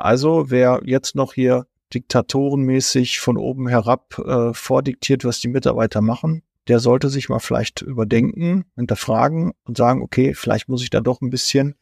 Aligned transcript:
Also 0.00 0.50
wer 0.50 0.80
jetzt 0.84 1.14
noch 1.14 1.34
hier 1.34 1.66
diktatorenmäßig 1.92 3.20
von 3.20 3.36
oben 3.36 3.68
herab 3.68 4.18
äh, 4.18 4.54
vordiktiert, 4.54 5.26
was 5.26 5.40
die 5.40 5.48
Mitarbeiter 5.48 6.00
machen, 6.00 6.42
der 6.68 6.78
sollte 6.78 7.10
sich 7.10 7.28
mal 7.28 7.38
vielleicht 7.38 7.82
überdenken, 7.82 8.64
hinterfragen 8.76 9.52
und 9.64 9.76
sagen, 9.76 10.00
okay, 10.00 10.32
vielleicht 10.32 10.70
muss 10.70 10.82
ich 10.82 10.88
da 10.88 11.00
doch 11.00 11.20
ein 11.20 11.28
bisschen 11.28 11.74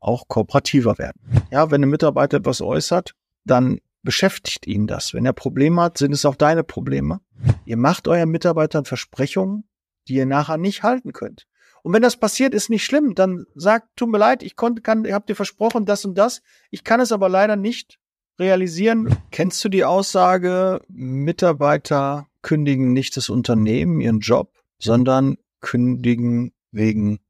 auch 0.00 0.26
kooperativer 0.26 0.96
werden. 0.96 1.20
Ja, 1.50 1.70
wenn 1.70 1.82
ein 1.82 1.90
Mitarbeiter 1.90 2.38
etwas 2.38 2.62
äußert, 2.62 3.14
dann 3.44 3.80
beschäftigt 4.02 4.66
ihn 4.66 4.86
das. 4.86 5.12
Wenn 5.12 5.26
er 5.26 5.34
Probleme 5.34 5.82
hat, 5.82 5.98
sind 5.98 6.12
es 6.12 6.24
auch 6.24 6.36
deine 6.36 6.64
Probleme. 6.64 7.20
Ihr 7.66 7.76
macht 7.76 8.08
euren 8.08 8.30
Mitarbeitern 8.30 8.86
Versprechungen, 8.86 9.64
die 10.08 10.14
ihr 10.14 10.26
nachher 10.26 10.56
nicht 10.56 10.82
halten 10.82 11.12
könnt. 11.12 11.46
Und 11.86 11.92
wenn 11.92 12.02
das 12.02 12.16
passiert, 12.16 12.52
ist 12.52 12.68
nicht 12.68 12.84
schlimm. 12.84 13.14
Dann 13.14 13.46
sagt, 13.54 13.90
tut 13.94 14.08
mir 14.08 14.18
leid, 14.18 14.42
ich 14.42 14.56
konnte, 14.56 14.82
kann, 14.82 15.04
ich 15.04 15.12
habe 15.12 15.24
dir 15.24 15.36
versprochen, 15.36 15.84
das 15.84 16.04
und 16.04 16.18
das. 16.18 16.42
Ich 16.72 16.82
kann 16.82 16.98
es 16.98 17.12
aber 17.12 17.28
leider 17.28 17.54
nicht 17.54 18.00
realisieren. 18.40 19.16
Kennst 19.30 19.64
du 19.64 19.68
die 19.68 19.84
Aussage, 19.84 20.80
Mitarbeiter 20.88 22.26
kündigen 22.42 22.92
nicht 22.92 23.16
das 23.16 23.28
Unternehmen, 23.28 24.00
ihren 24.00 24.18
Job, 24.18 24.52
sondern 24.80 25.36
kündigen 25.60 26.52
wegen 26.72 27.20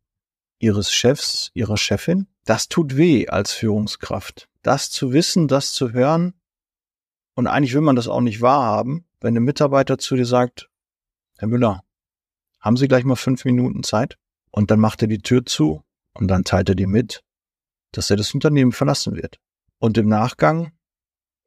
ihres 0.58 0.90
Chefs, 0.90 1.50
ihrer 1.52 1.76
Chefin? 1.76 2.26
Das 2.46 2.70
tut 2.70 2.96
weh 2.96 3.28
als 3.28 3.52
Führungskraft. 3.52 4.48
Das 4.62 4.88
zu 4.90 5.12
wissen, 5.12 5.48
das 5.48 5.74
zu 5.74 5.92
hören. 5.92 6.32
Und 7.34 7.46
eigentlich 7.46 7.74
will 7.74 7.82
man 7.82 7.96
das 7.96 8.08
auch 8.08 8.22
nicht 8.22 8.40
wahrhaben, 8.40 9.04
wenn 9.20 9.36
ein 9.36 9.44
Mitarbeiter 9.44 9.98
zu 9.98 10.16
dir 10.16 10.24
sagt, 10.24 10.70
Herr 11.36 11.48
Müller, 11.48 11.82
haben 12.58 12.78
Sie 12.78 12.88
gleich 12.88 13.04
mal 13.04 13.16
fünf 13.16 13.44
Minuten 13.44 13.82
Zeit? 13.82 14.16
Und 14.50 14.70
dann 14.70 14.80
macht 14.80 15.02
er 15.02 15.08
die 15.08 15.18
Tür 15.18 15.44
zu 15.44 15.82
und 16.14 16.28
dann 16.28 16.44
teilt 16.44 16.68
er 16.68 16.74
dir 16.74 16.88
mit, 16.88 17.22
dass 17.92 18.10
er 18.10 18.16
das 18.16 18.32
Unternehmen 18.34 18.72
verlassen 18.72 19.16
wird. 19.16 19.38
Und 19.78 19.98
im 19.98 20.08
Nachgang 20.08 20.72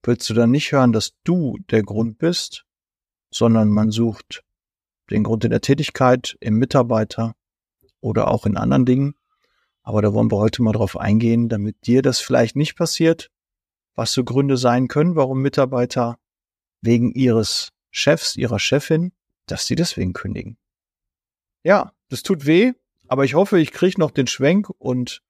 willst 0.03 0.29
du 0.29 0.33
dann 0.33 0.51
nicht 0.51 0.71
hören, 0.71 0.91
dass 0.91 1.13
du 1.23 1.57
der 1.69 1.83
Grund 1.83 2.17
bist, 2.17 2.65
sondern 3.31 3.69
man 3.69 3.91
sucht 3.91 4.43
den 5.09 5.23
Grund 5.23 5.43
in 5.43 5.51
der 5.51 5.61
Tätigkeit, 5.61 6.37
im 6.39 6.55
Mitarbeiter 6.55 7.35
oder 7.99 8.29
auch 8.29 8.45
in 8.45 8.57
anderen 8.57 8.85
Dingen. 8.85 9.15
Aber 9.81 10.01
da 10.01 10.13
wollen 10.13 10.31
wir 10.31 10.37
heute 10.37 10.61
mal 10.61 10.71
drauf 10.71 10.97
eingehen, 10.97 11.49
damit 11.49 11.87
dir 11.87 12.01
das 12.01 12.19
vielleicht 12.19 12.55
nicht 12.55 12.75
passiert, 12.75 13.31
was 13.95 14.13
so 14.13 14.23
Gründe 14.23 14.57
sein 14.57 14.87
können, 14.87 15.15
warum 15.15 15.41
Mitarbeiter 15.41 16.19
wegen 16.81 17.11
ihres 17.11 17.69
Chefs, 17.91 18.35
ihrer 18.35 18.59
Chefin, 18.59 19.11
dass 19.47 19.65
sie 19.65 19.75
deswegen 19.75 20.13
kündigen. 20.13 20.57
Ja, 21.63 21.91
das 22.09 22.23
tut 22.23 22.45
weh, 22.45 22.73
aber 23.09 23.25
ich 23.25 23.33
hoffe, 23.33 23.59
ich 23.59 23.71
kriege 23.71 23.99
noch 23.99 24.11
den 24.11 24.27
Schwenk 24.27 24.69
und 24.77 25.23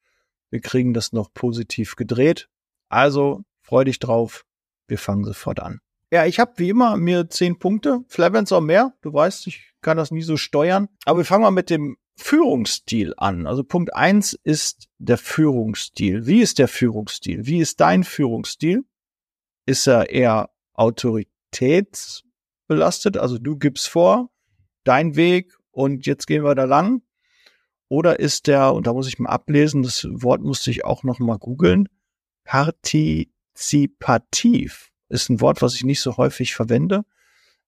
wir 0.49 0.59
kriegen 0.59 0.93
das 0.93 1.13
noch 1.13 1.33
positiv 1.33 1.95
gedreht. 1.95 2.49
Also 2.89 3.43
freu 3.61 3.85
dich 3.85 3.99
drauf. 3.99 4.45
Wir 4.87 4.97
fangen 4.97 5.23
sofort 5.23 5.59
an. 5.59 5.79
Ja, 6.11 6.25
ich 6.25 6.39
habe 6.39 6.53
wie 6.57 6.69
immer 6.69 6.97
mir 6.97 7.29
zehn 7.29 7.59
Punkte. 7.59 8.03
Es 8.09 8.51
auch 8.51 8.61
mehr. 8.61 8.95
Du 9.01 9.13
weißt, 9.13 9.45
ich 9.47 9.73
kann 9.81 9.97
das 9.97 10.09
nie 10.11 10.23
so 10.23 10.37
steuern. 10.37 10.89
Aber 11.05 11.19
wir 11.19 11.25
fangen 11.25 11.43
mal 11.43 11.51
mit 11.51 11.69
dem 11.69 11.97
Führungsstil 12.17 13.13
an. 13.15 13.45
Also 13.47 13.63
Punkt 13.63 13.95
eins 13.95 14.37
ist 14.43 14.89
der 14.97 15.17
Führungsstil. 15.17 16.25
Wie 16.25 16.41
ist 16.41 16.59
der 16.59 16.67
Führungsstil? 16.67 17.45
Wie 17.45 17.59
ist 17.59 17.79
dein 17.79 18.03
Führungsstil? 18.03 18.83
Ist 19.65 19.87
er 19.87 20.09
eher 20.09 20.49
autoritätsbelastet? 20.73 23.15
Also 23.17 23.37
du 23.37 23.55
gibst 23.55 23.87
vor, 23.87 24.29
dein 24.83 25.15
Weg 25.15 25.55
und 25.71 26.05
jetzt 26.07 26.27
gehen 26.27 26.43
wir 26.43 26.55
da 26.55 26.65
lang. 26.65 27.03
Oder 27.89 28.19
ist 28.19 28.47
der, 28.47 28.73
und 28.73 28.87
da 28.87 28.93
muss 28.93 29.07
ich 29.07 29.19
mal 29.19 29.29
ablesen, 29.29 29.83
das 29.83 30.07
Wort 30.09 30.41
musste 30.41 30.71
ich 30.71 30.83
auch 30.85 31.03
noch 31.03 31.19
mal 31.19 31.37
googeln, 31.37 31.87
partizipativ 32.43 34.89
ist 35.09 35.29
ein 35.29 35.41
Wort, 35.41 35.61
was 35.61 35.75
ich 35.75 35.83
nicht 35.83 36.01
so 36.01 36.17
häufig 36.17 36.55
verwende. 36.55 37.03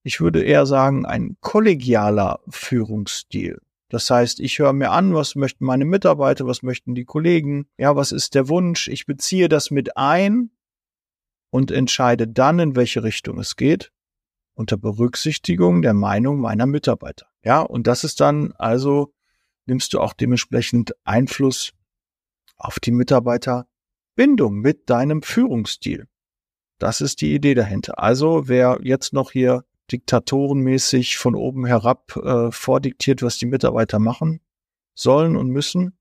Ich 0.04 0.20
würde 0.20 0.42
eher 0.42 0.64
sagen, 0.64 1.04
ein 1.04 1.36
kollegialer 1.40 2.40
Führungsstil. 2.48 3.60
Das 3.88 4.08
heißt, 4.08 4.40
ich 4.40 4.58
höre 4.58 4.72
mir 4.72 4.90
an, 4.90 5.14
was 5.14 5.34
möchten 5.34 5.64
meine 5.64 5.84
Mitarbeiter, 5.84 6.46
was 6.46 6.62
möchten 6.62 6.94
die 6.94 7.04
Kollegen, 7.04 7.66
ja, 7.76 7.94
was 7.94 8.10
ist 8.10 8.34
der 8.34 8.48
Wunsch, 8.48 8.88
ich 8.88 9.06
beziehe 9.06 9.48
das 9.48 9.70
mit 9.70 9.96
ein 9.96 10.50
und 11.50 11.70
entscheide 11.70 12.26
dann, 12.26 12.58
in 12.58 12.74
welche 12.74 13.02
Richtung 13.02 13.38
es 13.38 13.56
geht, 13.56 13.92
unter 14.54 14.78
Berücksichtigung 14.78 15.82
der 15.82 15.94
Meinung 15.94 16.40
meiner 16.40 16.66
Mitarbeiter. 16.66 17.26
Ja, 17.44 17.60
und 17.60 17.86
das 17.86 18.04
ist 18.04 18.20
dann 18.20 18.52
also 18.52 19.12
nimmst 19.66 19.94
du 19.94 20.00
auch 20.00 20.12
dementsprechend 20.12 20.94
Einfluss 21.04 21.72
auf 22.56 22.80
die 22.80 22.92
Mitarbeiterbindung 22.92 24.54
mit 24.54 24.90
deinem 24.90 25.22
Führungsstil. 25.22 26.06
Das 26.78 27.00
ist 27.00 27.20
die 27.20 27.34
Idee 27.34 27.54
dahinter. 27.54 27.98
Also 27.98 28.48
wer 28.48 28.78
jetzt 28.82 29.12
noch 29.12 29.30
hier 29.30 29.64
diktatorenmäßig 29.90 31.18
von 31.18 31.34
oben 31.34 31.66
herab 31.66 32.16
äh, 32.16 32.50
vordiktiert, 32.50 33.22
was 33.22 33.38
die 33.38 33.46
Mitarbeiter 33.46 33.98
machen 33.98 34.40
sollen 34.94 35.36
und 35.36 35.50
müssen, 35.50 35.96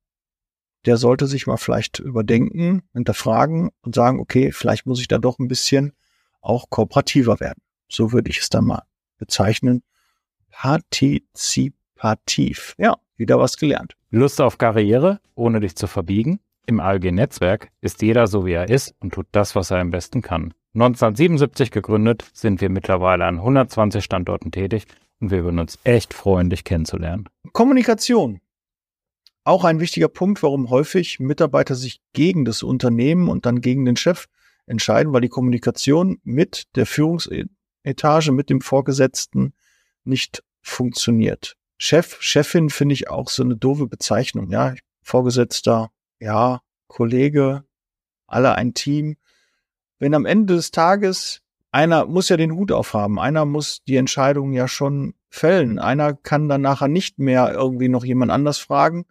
der 0.85 0.97
sollte 0.97 1.28
sich 1.28 1.47
mal 1.47 1.57
vielleicht 1.57 1.99
überdenken, 1.99 2.83
hinterfragen 2.93 3.69
und 3.81 3.95
sagen, 3.95 4.19
okay, 4.19 4.51
vielleicht 4.51 4.88
muss 4.88 4.99
ich 4.99 5.07
da 5.07 5.19
doch 5.19 5.39
ein 5.39 5.47
bisschen 5.47 5.93
auch 6.41 6.69
kooperativer 6.69 7.39
werden. 7.39 7.61
So 7.89 8.11
würde 8.11 8.31
ich 8.31 8.39
es 8.39 8.49
dann 8.49 8.66
mal 8.66 8.83
bezeichnen. 9.17 9.83
Partizipativ. 10.49 12.75
Ja, 12.78 12.97
wieder 13.17 13.39
was 13.39 13.57
gelernt. 13.57 13.95
Lust 14.09 14.41
auf 14.41 14.57
Karriere, 14.57 15.19
ohne 15.35 15.59
dich 15.59 15.75
zu 15.75 15.88
verbiegen? 15.88 16.39
Im 16.67 16.79
ALG-Netzwerk 16.79 17.69
ist 17.81 18.01
jeder 18.01 18.27
so, 18.27 18.45
wie 18.45 18.53
er 18.53 18.69
ist 18.69 18.95
und 18.99 19.13
tut 19.13 19.27
das, 19.31 19.55
was 19.55 19.72
er 19.72 19.79
am 19.79 19.91
besten 19.91 20.22
kann. 20.22 20.53
1977 20.73 21.72
gegründet, 21.72 22.29
sind 22.33 22.61
wir 22.61 22.69
mittlerweile 22.69 23.25
an 23.25 23.38
120 23.38 24.03
Standorten 24.03 24.51
tätig 24.51 24.85
und 25.19 25.31
wir 25.31 25.44
würden 25.44 25.59
uns 25.59 25.77
echt 25.83 26.13
freuen, 26.13 26.49
dich 26.49 26.63
kennenzulernen. 26.63 27.27
Kommunikation. 27.51 28.39
Auch 29.43 29.63
ein 29.63 29.79
wichtiger 29.79 30.07
Punkt, 30.07 30.43
warum 30.43 30.69
häufig 30.69 31.19
Mitarbeiter 31.19 31.75
sich 31.75 31.99
gegen 32.13 32.45
das 32.45 32.63
Unternehmen 32.63 33.28
und 33.28 33.45
dann 33.45 33.59
gegen 33.59 33.85
den 33.85 33.97
Chef 33.97 34.28
entscheiden, 34.66 35.13
weil 35.13 35.22
die 35.22 35.29
Kommunikation 35.29 36.19
mit 36.23 36.67
der 36.75 36.85
Führungsetage, 36.85 38.31
mit 38.31 38.49
dem 38.49 38.61
Vorgesetzten 38.61 39.53
nicht 40.03 40.43
funktioniert. 40.61 41.57
Chef, 41.84 42.22
Chefin 42.22 42.69
finde 42.69 42.94
ich 42.94 43.09
auch 43.09 43.28
so 43.28 43.42
eine 43.42 43.56
doofe 43.56 43.88
Bezeichnung, 43.88 44.52
ja. 44.52 44.75
Vorgesetzter, 45.02 45.90
ja, 46.19 46.62
Kollege, 46.86 47.64
alle 48.28 48.53
ein 48.53 48.75
Team. 48.75 49.18
Wenn 49.97 50.14
am 50.14 50.28
Ende 50.28 50.53
des 50.53 50.70
Tages 50.70 51.41
einer 51.72 52.06
muss 52.06 52.30
ja 52.30 52.38
den 52.38 52.52
Hut 52.52 52.72
aufhaben, 52.72 53.18
einer 53.20 53.46
muss 53.46 53.81
die 53.88 53.96
Entscheidung 53.96 54.53
ja 54.53 54.68
schon 54.68 55.16
fällen. 55.30 55.80
Einer 55.80 56.14
kann 56.14 56.47
dann 56.47 56.62
nachher 56.62 56.88
nicht 56.88 57.18
mehr 57.18 57.52
irgendwie 57.52 57.90
noch 57.90 58.06
jemand 58.06 58.31
anders 58.31 58.59
fragen 58.59 59.08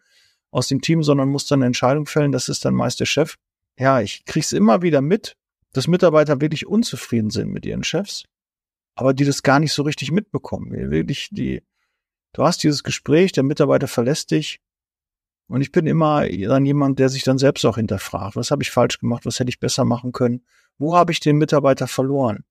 aus 0.53 0.69
dem 0.69 0.81
Team, 0.81 1.03
sondern 1.03 1.29
muss 1.29 1.47
dann 1.47 1.59
eine 1.59 1.67
Entscheidung 1.67 2.07
fällen. 2.07 2.31
Das 2.31 2.49
ist 2.49 2.65
dann 2.65 2.75
meist 2.75 3.01
der 3.01 3.07
Chef. 3.07 3.35
Ja, 3.81 4.01
ich 4.01 4.25
krieg's 4.27 4.53
immer 4.53 4.81
wieder 4.81 5.01
mit, 5.01 5.37
dass 5.73 5.89
Mitarbeiter 5.89 6.41
wirklich 6.41 6.69
unzufrieden 6.69 7.31
sind 7.31 7.51
mit 7.51 7.67
ihren 7.67 7.83
Chefs, 7.83 8.27
aber 8.95 9.13
die 9.13 9.25
das 9.25 9.43
gar 9.43 9.59
nicht 9.59 9.73
so 9.73 9.83
richtig 9.83 10.13
mitbekommen. 10.13 10.71
Wirklich 10.93 11.31
die 11.33 11.65
Du 12.33 12.45
hast 12.45 12.63
dieses 12.63 12.83
Gespräch, 12.83 13.33
der 13.33 13.43
Mitarbeiter 13.43 13.89
verlässt 13.89 14.31
dich. 14.31 14.61
Und 15.49 15.63
ich 15.63 15.73
bin 15.73 15.87
immer 15.87 16.29
dann 16.29 16.65
jemand, 16.65 17.01
der 17.01 17.09
sich 17.09 17.25
dann 17.25 17.39
selbst 17.39 17.65
auch 17.65 17.77
hinterfragt. 17.77 18.37
Was 18.37 18.53
habe 18.53 18.63
ich 18.63 18.71
falsch 18.71 19.01
gemacht? 19.01 19.27
Was 19.27 19.41
hätte 19.41 19.49
ich 19.49 19.59
besser 19.59 19.85
machen 19.85 20.13
können? 20.13 20.45
Wo 20.79 20.95
habe 20.97 21.11
ich 21.11 21.19
den 21.19 21.39
Mitarbeiter 21.39 21.89
verloren? 21.89 22.45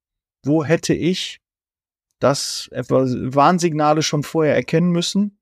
Wo 0.44 0.66
hätte 0.66 0.94
ich 0.94 1.40
das 2.20 2.70
etwa 2.74 3.06
Warnsignale 3.06 4.04
schon 4.04 4.24
vorher 4.24 4.54
erkennen 4.54 4.92
müssen, 4.92 5.40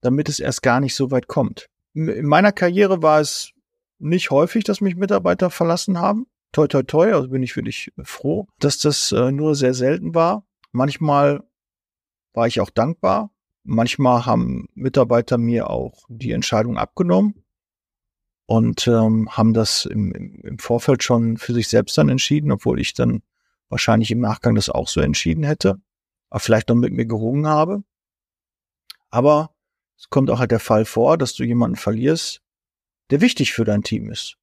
damit 0.00 0.30
es 0.30 0.40
erst 0.40 0.62
gar 0.62 0.80
nicht 0.80 0.94
so 0.94 1.10
weit 1.10 1.28
kommt? 1.28 1.68
In 1.92 2.26
meiner 2.26 2.52
Karriere 2.52 3.02
war 3.02 3.20
es 3.20 3.52
nicht 3.98 4.30
häufig, 4.30 4.64
dass 4.64 4.80
mich 4.80 4.96
Mitarbeiter 4.96 5.50
verlassen 5.50 5.98
haben. 5.98 6.26
Toi, 6.52 6.68
toi, 6.68 6.82
toi, 6.82 7.12
also 7.12 7.28
bin 7.28 7.42
ich 7.42 7.56
wirklich 7.56 7.92
froh, 8.02 8.46
dass 8.58 8.78
das 8.78 9.12
äh, 9.12 9.30
nur 9.30 9.54
sehr 9.54 9.74
selten 9.74 10.14
war. 10.14 10.46
Manchmal 10.72 11.44
war 12.32 12.46
ich 12.46 12.60
auch 12.60 12.70
dankbar, 12.70 13.30
Manchmal 13.70 14.24
haben 14.24 14.66
Mitarbeiter 14.72 15.36
mir 15.36 15.68
auch 15.68 16.06
die 16.08 16.32
Entscheidung 16.32 16.78
abgenommen 16.78 17.44
und 18.46 18.88
ähm, 18.88 19.28
haben 19.30 19.52
das 19.52 19.84
im, 19.84 20.10
im 20.14 20.58
Vorfeld 20.58 21.02
schon 21.02 21.36
für 21.36 21.52
sich 21.52 21.68
selbst 21.68 21.98
dann 21.98 22.08
entschieden, 22.08 22.50
obwohl 22.50 22.80
ich 22.80 22.94
dann 22.94 23.22
wahrscheinlich 23.68 24.10
im 24.10 24.20
Nachgang 24.20 24.54
das 24.54 24.70
auch 24.70 24.88
so 24.88 25.02
entschieden 25.02 25.44
hätte, 25.44 25.78
aber 26.30 26.40
vielleicht 26.40 26.70
noch 26.70 26.76
mit 26.76 26.94
mir 26.94 27.04
gerungen 27.04 27.46
habe. 27.46 27.84
Aber 29.10 29.54
es 29.98 30.08
kommt 30.08 30.30
auch 30.30 30.38
halt 30.38 30.50
der 30.50 30.60
Fall 30.60 30.86
vor, 30.86 31.18
dass 31.18 31.34
du 31.34 31.44
jemanden 31.44 31.76
verlierst, 31.76 32.40
der 33.10 33.20
wichtig 33.20 33.52
für 33.52 33.66
dein 33.66 33.82
Team 33.82 34.10
ist, 34.10 34.38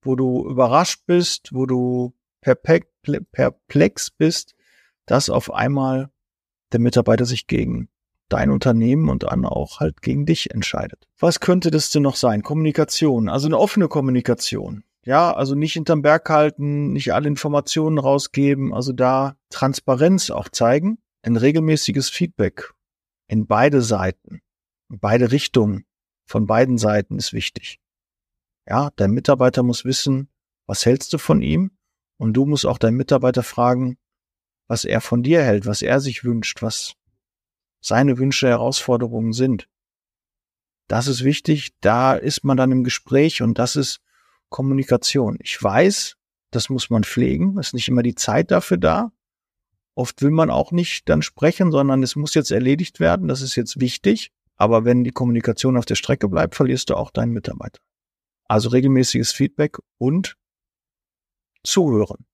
wo 0.00 0.16
du 0.16 0.48
überrascht 0.48 1.02
bist, 1.04 1.50
wo 1.52 1.66
du 1.66 2.14
perplex 2.40 4.10
bist, 4.12 4.54
dass 5.04 5.28
auf 5.28 5.52
einmal 5.52 6.10
der 6.72 6.80
Mitarbeiter 6.80 7.26
sich 7.26 7.46
gegen 7.46 7.90
dein 8.28 8.50
Unternehmen 8.50 9.08
und 9.08 9.24
dann 9.24 9.44
auch 9.44 9.80
halt 9.80 10.02
gegen 10.02 10.26
dich 10.26 10.50
entscheidet. 10.50 11.06
Was 11.18 11.40
könnte 11.40 11.70
das 11.70 11.90
denn 11.90 12.02
noch 12.02 12.16
sein? 12.16 12.42
Kommunikation, 12.42 13.28
also 13.28 13.46
eine 13.46 13.58
offene 13.58 13.88
Kommunikation. 13.88 14.84
Ja, 15.04 15.32
also 15.32 15.54
nicht 15.54 15.74
hinterm 15.74 16.02
Berg 16.02 16.28
halten, 16.28 16.92
nicht 16.92 17.14
alle 17.14 17.28
Informationen 17.28 17.98
rausgeben, 17.98 18.74
also 18.74 18.92
da 18.92 19.36
Transparenz 19.50 20.30
auch 20.30 20.48
zeigen, 20.48 20.98
ein 21.22 21.36
regelmäßiges 21.36 22.10
Feedback 22.10 22.72
in 23.28 23.46
beide 23.46 23.82
Seiten, 23.82 24.40
in 24.90 24.98
beide 24.98 25.30
Richtungen, 25.30 25.84
von 26.26 26.46
beiden 26.46 26.76
Seiten 26.76 27.18
ist 27.18 27.32
wichtig. 27.32 27.78
Ja, 28.68 28.90
dein 28.96 29.12
Mitarbeiter 29.12 29.62
muss 29.62 29.84
wissen, 29.84 30.28
was 30.66 30.84
hältst 30.84 31.12
du 31.12 31.18
von 31.18 31.40
ihm? 31.40 31.70
Und 32.18 32.32
du 32.32 32.46
musst 32.46 32.66
auch 32.66 32.78
deinen 32.78 32.96
Mitarbeiter 32.96 33.44
fragen, 33.44 33.98
was 34.66 34.84
er 34.84 35.00
von 35.00 35.22
dir 35.22 35.42
hält, 35.42 35.66
was 35.66 35.82
er 35.82 36.00
sich 36.00 36.24
wünscht, 36.24 36.62
was 36.62 36.94
seine 37.86 38.18
Wünsche, 38.18 38.48
Herausforderungen 38.48 39.32
sind. 39.32 39.68
Das 40.88 41.06
ist 41.06 41.24
wichtig, 41.24 41.74
da 41.80 42.14
ist 42.14 42.44
man 42.44 42.56
dann 42.56 42.72
im 42.72 42.84
Gespräch 42.84 43.42
und 43.42 43.58
das 43.58 43.76
ist 43.76 44.00
Kommunikation. 44.48 45.38
Ich 45.40 45.60
weiß, 45.62 46.16
das 46.50 46.68
muss 46.68 46.90
man 46.90 47.04
pflegen, 47.04 47.58
ist 47.58 47.74
nicht 47.74 47.88
immer 47.88 48.02
die 48.02 48.14
Zeit 48.14 48.50
dafür 48.50 48.76
da. 48.76 49.12
Oft 49.94 50.20
will 50.22 50.30
man 50.30 50.50
auch 50.50 50.72
nicht 50.72 51.08
dann 51.08 51.22
sprechen, 51.22 51.70
sondern 51.70 52.02
es 52.02 52.16
muss 52.16 52.34
jetzt 52.34 52.50
erledigt 52.50 53.00
werden, 53.00 53.28
das 53.28 53.40
ist 53.40 53.56
jetzt 53.56 53.80
wichtig. 53.80 54.32
Aber 54.56 54.84
wenn 54.84 55.04
die 55.04 55.10
Kommunikation 55.10 55.76
auf 55.76 55.84
der 55.84 55.96
Strecke 55.96 56.28
bleibt, 56.28 56.54
verlierst 56.54 56.90
du 56.90 56.94
auch 56.94 57.10
deinen 57.10 57.32
Mitarbeiter. 57.32 57.80
Also 58.48 58.70
regelmäßiges 58.70 59.32
Feedback 59.32 59.78
und 59.98 60.36
zuhören. 61.62 62.26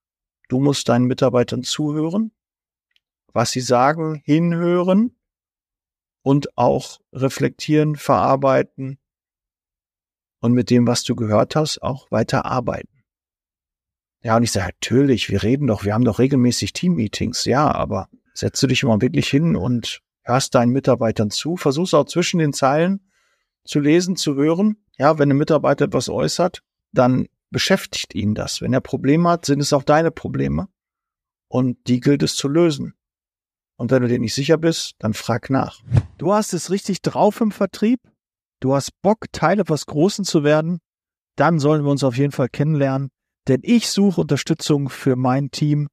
Du 0.49 0.61
musst 0.61 0.89
deinen 0.89 1.07
Mitarbeitern 1.07 1.63
zuhören, 1.63 2.33
was 3.33 3.51
sie 3.51 3.61
sagen, 3.61 4.21
hinhören 4.25 5.17
und 6.23 6.57
auch 6.57 7.01
reflektieren, 7.13 7.97
verarbeiten 7.97 8.99
und 10.41 10.53
mit 10.53 10.71
dem, 10.71 10.87
was 10.87 11.05
du 11.05 11.15
gehört 11.15 11.57
hast, 11.57 11.83
auch 11.83 12.11
weiter 12.11 12.45
arbeiten. 12.45 13.05
Ja, 14.23 14.37
und 14.37 14.45
ich 14.45 14.53
sage, 14.53 14.67
natürlich, 14.67 15.31
wir 15.31 15.43
reden 15.43 15.67
doch, 15.67 15.85
wir 15.85 15.95
haben 15.95 16.05
doch 16.05 16.19
regelmäßig 16.19 16.73
Teammeetings, 16.73 17.45
ja, 17.45 17.73
aber 17.73 18.09
setzt 18.35 18.63
du 18.63 18.67
dich 18.69 18.83
mal 18.85 19.01
wirklich 19.01 19.29
hin 19.29 19.57
und 19.57 20.01
hörst 20.23 20.55
deinen 20.55 20.73
Mitarbeitern 20.73 21.31
zu, 21.31 21.57
versuchst 21.57 21.95
auch 21.95 22.05
zwischen 22.05 22.39
den 22.39 22.53
Zeilen 22.53 23.11
zu 23.65 23.81
lesen, 23.81 24.17
zu 24.17 24.35
hören. 24.37 24.77
Ja, 24.97 25.19
wenn 25.19 25.31
ein 25.31 25.37
Mitarbeiter 25.37 25.87
etwas 25.87 26.09
äußert, 26.09 26.63
dann 26.93 27.27
beschäftigt 27.51 28.15
ihn 28.15 28.35
das. 28.35 28.61
Wenn 28.61 28.73
er 28.73 28.81
Probleme 28.81 29.29
hat, 29.29 29.45
sind 29.45 29.61
es 29.61 29.73
auch 29.73 29.83
deine 29.83 30.11
Probleme. 30.11 30.69
Und 31.49 31.77
die 31.87 32.01
gilt 32.01 32.23
es 32.23 32.37
zu 32.37 32.49
lösen. 32.49 32.95
Und 33.77 33.91
wenn 33.91 34.03
du 34.03 34.09
dir 34.09 34.19
nicht 34.19 34.35
sicher 34.35 34.59
bist, 34.59 34.95
dann 34.99 35.15
frag 35.15 35.51
nach. 35.51 35.81
Du 36.19 36.33
hast 36.33 36.53
es 36.55 36.71
richtig 36.71 37.03
drauf 37.03 37.41
im 37.41 37.51
Vertrieb. 37.51 38.01
Du 38.61 38.75
hast 38.75 38.91
Bock, 39.03 39.27
Teil 39.33 39.61
etwas 39.61 39.87
Großen 39.87 40.25
zu 40.25 40.45
werden. 40.45 40.79
Dann 41.37 41.59
sollen 41.59 41.85
wir 41.85 41.91
uns 41.91 42.05
auf 42.05 42.17
jeden 42.17 42.33
Fall 42.33 42.49
kennenlernen. 42.49 43.11
Denn 43.49 43.61
ich 43.65 43.91
suche 43.91 44.21
Unterstützung 44.21 44.89
für 44.89 45.17
mein 45.17 45.51
Team 45.51 45.89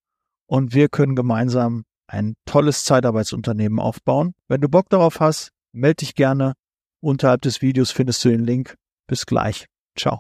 und 0.46 0.74
wir 0.74 0.90
können 0.90 1.16
gemeinsam 1.16 1.84
ein 2.06 2.36
tolles 2.46 2.84
Zeitarbeitsunternehmen 2.84 3.80
aufbauen. 3.80 4.34
Wenn 4.48 4.62
du 4.62 4.70
Bock 4.70 4.90
darauf 4.90 5.20
hast, 5.20 5.52
melde 5.72 5.98
dich 5.98 6.16
gerne. 6.16 6.54
Unterhalb 7.02 7.42
des 7.42 7.62
Videos 7.62 7.92
findest 7.92 8.24
du 8.26 8.30
den 8.30 8.44
Link. 8.44 8.76
Bis 9.08 9.26
gleich. 9.26 9.66
Ciao. 9.96 10.20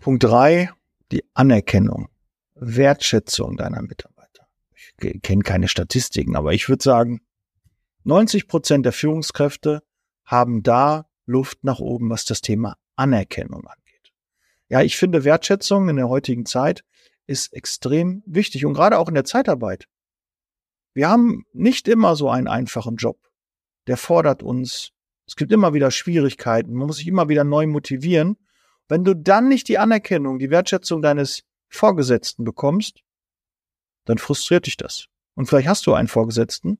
Punkt 0.00 0.24
drei: 0.24 0.70
die 1.12 1.24
Anerkennung, 1.34 2.08
Wertschätzung 2.54 3.56
deiner 3.56 3.82
Mitarbeiter. 3.82 4.15
Kenne 4.98 5.42
keine 5.42 5.68
Statistiken, 5.68 6.36
aber 6.36 6.52
ich 6.52 6.68
würde 6.68 6.82
sagen, 6.82 7.20
90 8.04 8.48
Prozent 8.48 8.86
der 8.86 8.92
Führungskräfte 8.92 9.82
haben 10.24 10.62
da 10.62 11.06
Luft 11.26 11.64
nach 11.64 11.80
oben, 11.80 12.08
was 12.08 12.24
das 12.24 12.40
Thema 12.40 12.76
Anerkennung 12.94 13.66
angeht. 13.66 14.12
Ja, 14.68 14.82
ich 14.82 14.96
finde 14.96 15.24
Wertschätzung 15.24 15.88
in 15.88 15.96
der 15.96 16.08
heutigen 16.08 16.46
Zeit 16.46 16.82
ist 17.26 17.52
extrem 17.52 18.22
wichtig 18.26 18.64
und 18.64 18.74
gerade 18.74 18.98
auch 18.98 19.08
in 19.08 19.14
der 19.14 19.24
Zeitarbeit. 19.24 19.88
Wir 20.94 21.08
haben 21.08 21.44
nicht 21.52 21.88
immer 21.88 22.16
so 22.16 22.30
einen 22.30 22.48
einfachen 22.48 22.96
Job. 22.96 23.18
Der 23.86 23.96
fordert 23.96 24.42
uns. 24.42 24.92
Es 25.26 25.36
gibt 25.36 25.52
immer 25.52 25.74
wieder 25.74 25.90
Schwierigkeiten. 25.90 26.72
Man 26.72 26.86
muss 26.86 26.98
sich 26.98 27.08
immer 27.08 27.28
wieder 27.28 27.44
neu 27.44 27.66
motivieren. 27.66 28.36
Wenn 28.88 29.04
du 29.04 29.14
dann 29.14 29.48
nicht 29.48 29.68
die 29.68 29.78
Anerkennung, 29.78 30.38
die 30.38 30.50
Wertschätzung 30.50 31.02
deines 31.02 31.42
Vorgesetzten 31.68 32.44
bekommst, 32.44 33.02
dann 34.06 34.18
frustriert 34.18 34.66
dich 34.66 34.76
das. 34.76 35.06
Und 35.34 35.46
vielleicht 35.46 35.68
hast 35.68 35.86
du 35.86 35.92
einen 35.92 36.08
Vorgesetzten 36.08 36.78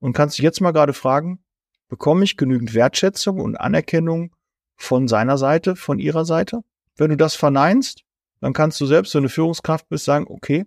und 0.00 0.14
kannst 0.14 0.38
dich 0.38 0.42
jetzt 0.42 0.60
mal 0.60 0.72
gerade 0.72 0.94
fragen, 0.94 1.44
bekomme 1.88 2.24
ich 2.24 2.36
genügend 2.36 2.72
Wertschätzung 2.72 3.40
und 3.40 3.56
Anerkennung 3.56 4.34
von 4.76 5.08
seiner 5.08 5.36
Seite, 5.36 5.76
von 5.76 5.98
ihrer 5.98 6.24
Seite? 6.24 6.62
Wenn 6.96 7.10
du 7.10 7.16
das 7.16 7.34
verneinst, 7.34 8.04
dann 8.40 8.52
kannst 8.52 8.80
du 8.80 8.86
selbst, 8.86 9.14
wenn 9.14 9.24
du 9.24 9.28
Führungskraft 9.28 9.88
bist, 9.88 10.04
sagen, 10.04 10.26
okay, 10.28 10.64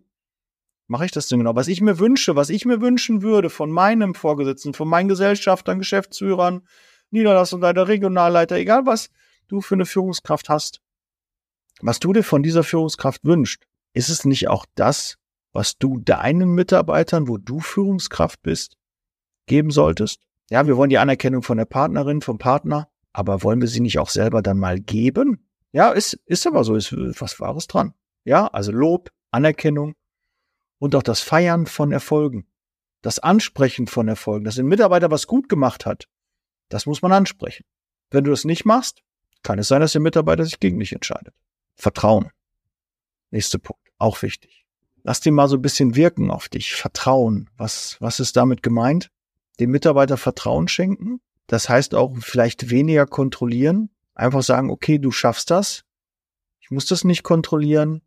mache 0.88 1.06
ich 1.06 1.12
das 1.12 1.28
denn 1.28 1.40
genau? 1.40 1.56
Was 1.56 1.70
ich 1.70 1.82
mir 1.82 2.00
wünsche, 2.00 2.36
was 2.36 2.50
ich 2.50 2.66
mir 2.66 2.82
wünschen 2.82 3.22
würde 3.22 3.50
von 3.50 3.72
meinem 3.72 4.14
Vorgesetzten, 4.14 4.74
von 4.74 4.90
meinen 4.90 5.08
Gesellschaftern, 5.08 5.80
Geschäftsführern, 5.80 6.68
Niederlassungsleiter, 7.12 7.88
Regionalleiter, 7.88 8.58
egal 8.58 8.86
was 8.86 9.10
du 9.48 9.62
für 9.62 9.76
eine 9.76 9.86
Führungskraft 9.86 10.50
hast, 10.50 10.82
was 11.82 12.00
du 12.00 12.14
dir 12.14 12.24
von 12.24 12.44
dieser 12.44 12.64
Führungskraft 12.64 13.24
wünschst, 13.24 13.66
ist 13.94 14.10
es 14.10 14.26
nicht 14.26 14.50
auch 14.50 14.66
das, 14.76 15.18
was 15.54 15.78
du 15.78 16.00
deinen 16.00 16.54
Mitarbeitern, 16.54 17.28
wo 17.28 17.38
du 17.38 17.60
Führungskraft 17.60 18.42
bist, 18.42 18.78
geben 19.46 19.72
solltest? 19.72 20.22
Ja, 20.50 20.68
wir 20.68 20.78
wollen 20.78 20.90
die 20.90 20.98
Anerkennung 20.98 21.44
von 21.44 21.58
der 21.58 21.66
Partnerin, 21.66 22.22
vom 22.22 22.38
Partner, 22.38 22.90
aber 23.14 23.44
wollen 23.44 23.62
wir 23.62 23.68
sie 23.68 23.80
nicht 23.80 24.00
auch 24.00 24.10
selber 24.10 24.42
dann 24.42 24.58
mal 24.58 24.80
geben? 24.80 25.48
Ja, 25.72 25.92
ist, 25.92 26.14
ist 26.26 26.48
aber 26.48 26.64
so, 26.64 26.76
ist 26.76 26.94
was 26.94 27.40
Wahres 27.40 27.68
dran. 27.68 27.94
Ja, 28.24 28.48
also 28.48 28.72
Lob, 28.72 29.10
Anerkennung, 29.32 29.96
und 30.82 30.96
auch 30.96 31.04
das 31.04 31.22
Feiern 31.22 31.68
von 31.68 31.92
Erfolgen, 31.92 32.48
das 33.04 33.20
Ansprechen 33.20 33.86
von 33.86 34.08
Erfolgen, 34.08 34.46
dass 34.46 34.58
ein 34.58 34.66
Mitarbeiter 34.66 35.12
was 35.12 35.28
gut 35.28 35.48
gemacht 35.48 35.86
hat, 35.86 36.08
das 36.70 36.88
muss 36.88 37.04
man 37.04 37.12
ansprechen. 37.12 37.66
Wenn 38.10 38.24
du 38.24 38.32
das 38.32 38.46
nicht 38.46 38.66
machst, 38.66 39.04
kann 39.44 39.60
es 39.60 39.68
sein, 39.68 39.82
dass 39.82 39.92
der 39.92 40.02
Mitarbeiter 40.02 40.44
sich 40.44 40.60
gegen 40.60 40.80
dich 40.80 40.94
entscheidet. 40.94 41.36
Vertrauen. 41.76 42.32
Nächster 43.30 43.60
Punkt. 43.60 43.82
Auch 43.98 44.22
wichtig. 44.24 44.61
Lass 45.04 45.20
den 45.20 45.34
mal 45.34 45.48
so 45.48 45.56
ein 45.56 45.62
bisschen 45.62 45.96
wirken 45.96 46.30
auf 46.30 46.50
dich. 46.50 46.74
Vertrauen. 46.74 47.50
Was, 47.58 47.98
was 48.00 48.20
ist 48.20 48.38
damit 48.38 48.64
gemeint? 48.64 49.10
Dem 49.60 49.72
Mitarbeiter 49.72 50.18
Vertrauen 50.18 50.68
schenken. 50.68 51.22
Das 51.48 51.70
heißt 51.70 51.96
auch 51.96 52.16
vielleicht 52.20 52.70
weniger 52.70 53.06
kontrollieren. 53.06 53.90
Einfach 54.14 54.44
sagen, 54.44 54.70
okay, 54.70 55.00
du 55.00 55.12
schaffst 55.12 55.52
das. 55.52 55.84
Ich 56.60 56.72
muss 56.72 56.86
das 56.86 57.04
nicht 57.04 57.24
kontrollieren. 57.24 58.02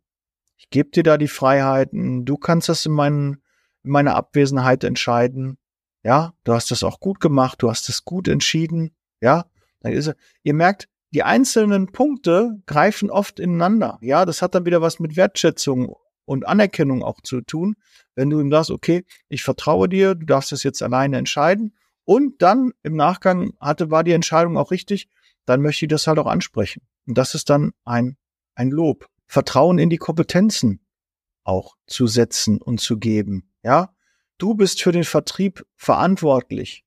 Ich 0.57 0.69
gebe 0.69 0.89
dir 0.89 1.03
da 1.03 1.17
die 1.17 1.27
Freiheiten. 1.27 2.25
Du 2.25 2.37
kannst 2.37 2.69
das 2.69 2.85
in, 2.85 2.93
meinen, 2.93 3.43
in 3.83 3.91
meiner 3.91 4.15
Abwesenheit 4.15 4.83
entscheiden. 4.83 5.57
Ja, 6.03 6.33
du 6.43 6.53
hast 6.53 6.71
das 6.71 6.83
auch 6.83 6.99
gut 6.99 7.19
gemacht. 7.19 7.61
Du 7.61 7.69
hast 7.69 7.89
es 7.89 8.05
gut 8.05 8.27
entschieden. 8.27 8.95
Ja, 9.21 9.45
dann 9.81 9.91
ist, 9.91 10.13
ihr 10.43 10.53
merkt, 10.53 10.87
die 11.11 11.23
einzelnen 11.23 11.91
Punkte 11.91 12.61
greifen 12.65 13.09
oft 13.09 13.39
ineinander. 13.39 13.97
Ja, 14.01 14.25
das 14.25 14.41
hat 14.41 14.55
dann 14.55 14.65
wieder 14.65 14.81
was 14.81 14.99
mit 14.99 15.15
Wertschätzung 15.15 15.95
und 16.25 16.47
Anerkennung 16.47 17.03
auch 17.03 17.21
zu 17.21 17.41
tun. 17.41 17.75
Wenn 18.15 18.29
du 18.29 18.39
ihm 18.39 18.51
sagst, 18.51 18.71
okay, 18.71 19.05
ich 19.29 19.43
vertraue 19.43 19.87
dir, 19.87 20.15
du 20.15 20.25
darfst 20.25 20.51
das 20.51 20.63
jetzt 20.63 20.81
alleine 20.83 21.17
entscheiden. 21.17 21.75
Und 22.03 22.41
dann 22.41 22.71
im 22.83 22.95
Nachgang 22.95 23.53
hatte, 23.59 23.89
war 23.89 24.03
die 24.03 24.11
Entscheidung 24.11 24.57
auch 24.57 24.71
richtig, 24.71 25.09
dann 25.45 25.61
möchte 25.61 25.85
ich 25.85 25.89
das 25.89 26.07
halt 26.07 26.19
auch 26.19 26.27
ansprechen. 26.27 26.83
Und 27.07 27.17
das 27.17 27.35
ist 27.35 27.49
dann 27.49 27.71
ein, 27.83 28.17
ein 28.55 28.69
Lob. 28.69 29.07
Vertrauen 29.27 29.79
in 29.79 29.89
die 29.89 29.97
Kompetenzen 29.97 30.81
auch 31.43 31.75
zu 31.87 32.07
setzen 32.07 32.61
und 32.61 32.79
zu 32.79 32.97
geben. 32.97 33.51
Ja, 33.63 33.95
du 34.37 34.55
bist 34.55 34.81
für 34.81 34.91
den 34.91 35.03
Vertrieb 35.03 35.65
verantwortlich. 35.75 36.83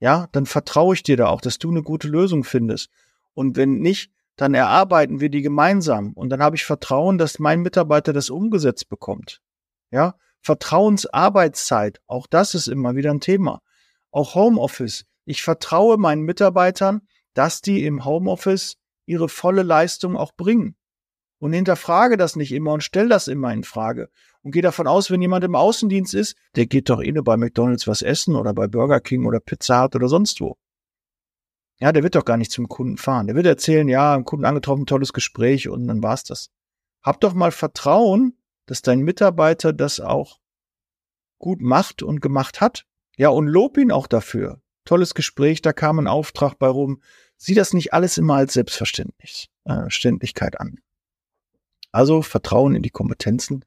Ja, 0.00 0.28
dann 0.32 0.46
vertraue 0.46 0.94
ich 0.94 1.02
dir 1.02 1.16
da 1.16 1.28
auch, 1.28 1.40
dass 1.40 1.58
du 1.58 1.70
eine 1.70 1.82
gute 1.82 2.08
Lösung 2.08 2.44
findest. 2.44 2.90
Und 3.34 3.56
wenn 3.56 3.78
nicht, 3.78 4.10
dann 4.36 4.54
erarbeiten 4.54 5.20
wir 5.20 5.30
die 5.30 5.42
gemeinsam. 5.42 6.12
Und 6.12 6.30
dann 6.30 6.42
habe 6.42 6.56
ich 6.56 6.64
Vertrauen, 6.64 7.18
dass 7.18 7.38
mein 7.38 7.60
Mitarbeiter 7.60 8.12
das 8.12 8.30
umgesetzt 8.30 8.88
bekommt. 8.88 9.40
Ja, 9.90 10.16
Vertrauensarbeitszeit, 10.42 12.00
auch 12.06 12.26
das 12.26 12.54
ist 12.54 12.68
immer 12.68 12.94
wieder 12.94 13.10
ein 13.10 13.20
Thema. 13.20 13.62
Auch 14.10 14.34
Homeoffice. 14.34 15.06
Ich 15.24 15.42
vertraue 15.42 15.96
meinen 15.96 16.22
Mitarbeitern, 16.22 17.02
dass 17.34 17.60
die 17.60 17.84
im 17.84 18.04
Homeoffice 18.04 18.76
ihre 19.06 19.28
volle 19.28 19.62
Leistung 19.62 20.16
auch 20.16 20.32
bringen 20.32 20.76
und 21.38 21.52
hinterfrage 21.52 22.16
das 22.16 22.36
nicht 22.36 22.52
immer 22.52 22.72
und 22.72 22.82
stell 22.82 23.08
das 23.08 23.28
immer 23.28 23.52
in 23.52 23.64
Frage 23.64 24.08
und 24.42 24.52
gehe 24.52 24.62
davon 24.62 24.86
aus, 24.86 25.10
wenn 25.10 25.20
jemand 25.20 25.44
im 25.44 25.54
Außendienst 25.54 26.14
ist, 26.14 26.36
der 26.54 26.66
geht 26.66 26.88
doch 26.88 27.02
eh 27.02 27.12
nur 27.12 27.24
bei 27.24 27.36
McDonald's 27.36 27.86
was 27.86 28.02
essen 28.02 28.36
oder 28.36 28.54
bei 28.54 28.68
Burger 28.68 29.00
King 29.00 29.26
oder 29.26 29.40
Pizza 29.40 29.82
Hut 29.82 29.96
oder 29.96 30.08
sonst 30.08 30.40
wo. 30.40 30.56
Ja, 31.78 31.92
der 31.92 32.02
wird 32.02 32.14
doch 32.14 32.24
gar 32.24 32.38
nicht 32.38 32.52
zum 32.52 32.68
Kunden 32.68 32.96
fahren. 32.96 33.26
Der 33.26 33.36
wird 33.36 33.46
erzählen, 33.46 33.86
ja, 33.88 34.20
Kunden 34.22 34.46
angetroffen, 34.46 34.86
tolles 34.86 35.12
Gespräch 35.12 35.68
und 35.68 35.86
dann 35.86 36.02
war's 36.02 36.24
das. 36.24 36.50
Hab 37.02 37.20
doch 37.20 37.34
mal 37.34 37.52
Vertrauen, 37.52 38.38
dass 38.64 38.82
dein 38.82 39.00
Mitarbeiter 39.00 39.72
das 39.72 40.00
auch 40.00 40.40
gut 41.38 41.60
macht 41.60 42.02
und 42.02 42.20
gemacht 42.20 42.60
hat. 42.60 42.86
Ja, 43.16 43.28
und 43.28 43.46
lob 43.46 43.78
ihn 43.78 43.92
auch 43.92 44.06
dafür. 44.06 44.60
Tolles 44.84 45.14
Gespräch, 45.14 45.62
da 45.62 45.72
kam 45.72 45.98
ein 45.98 46.06
Auftrag 46.06 46.58
bei 46.58 46.68
rum. 46.68 47.02
Sieh 47.36 47.54
das 47.54 47.74
nicht 47.74 47.92
alles 47.92 48.18
immer 48.18 48.36
als 48.36 48.54
Selbstverständlichkeit 48.54 50.54
äh, 50.54 50.58
an. 50.58 50.78
Also 51.92 52.22
Vertrauen 52.22 52.74
in 52.74 52.82
die 52.82 52.90
Kompetenzen 52.90 53.64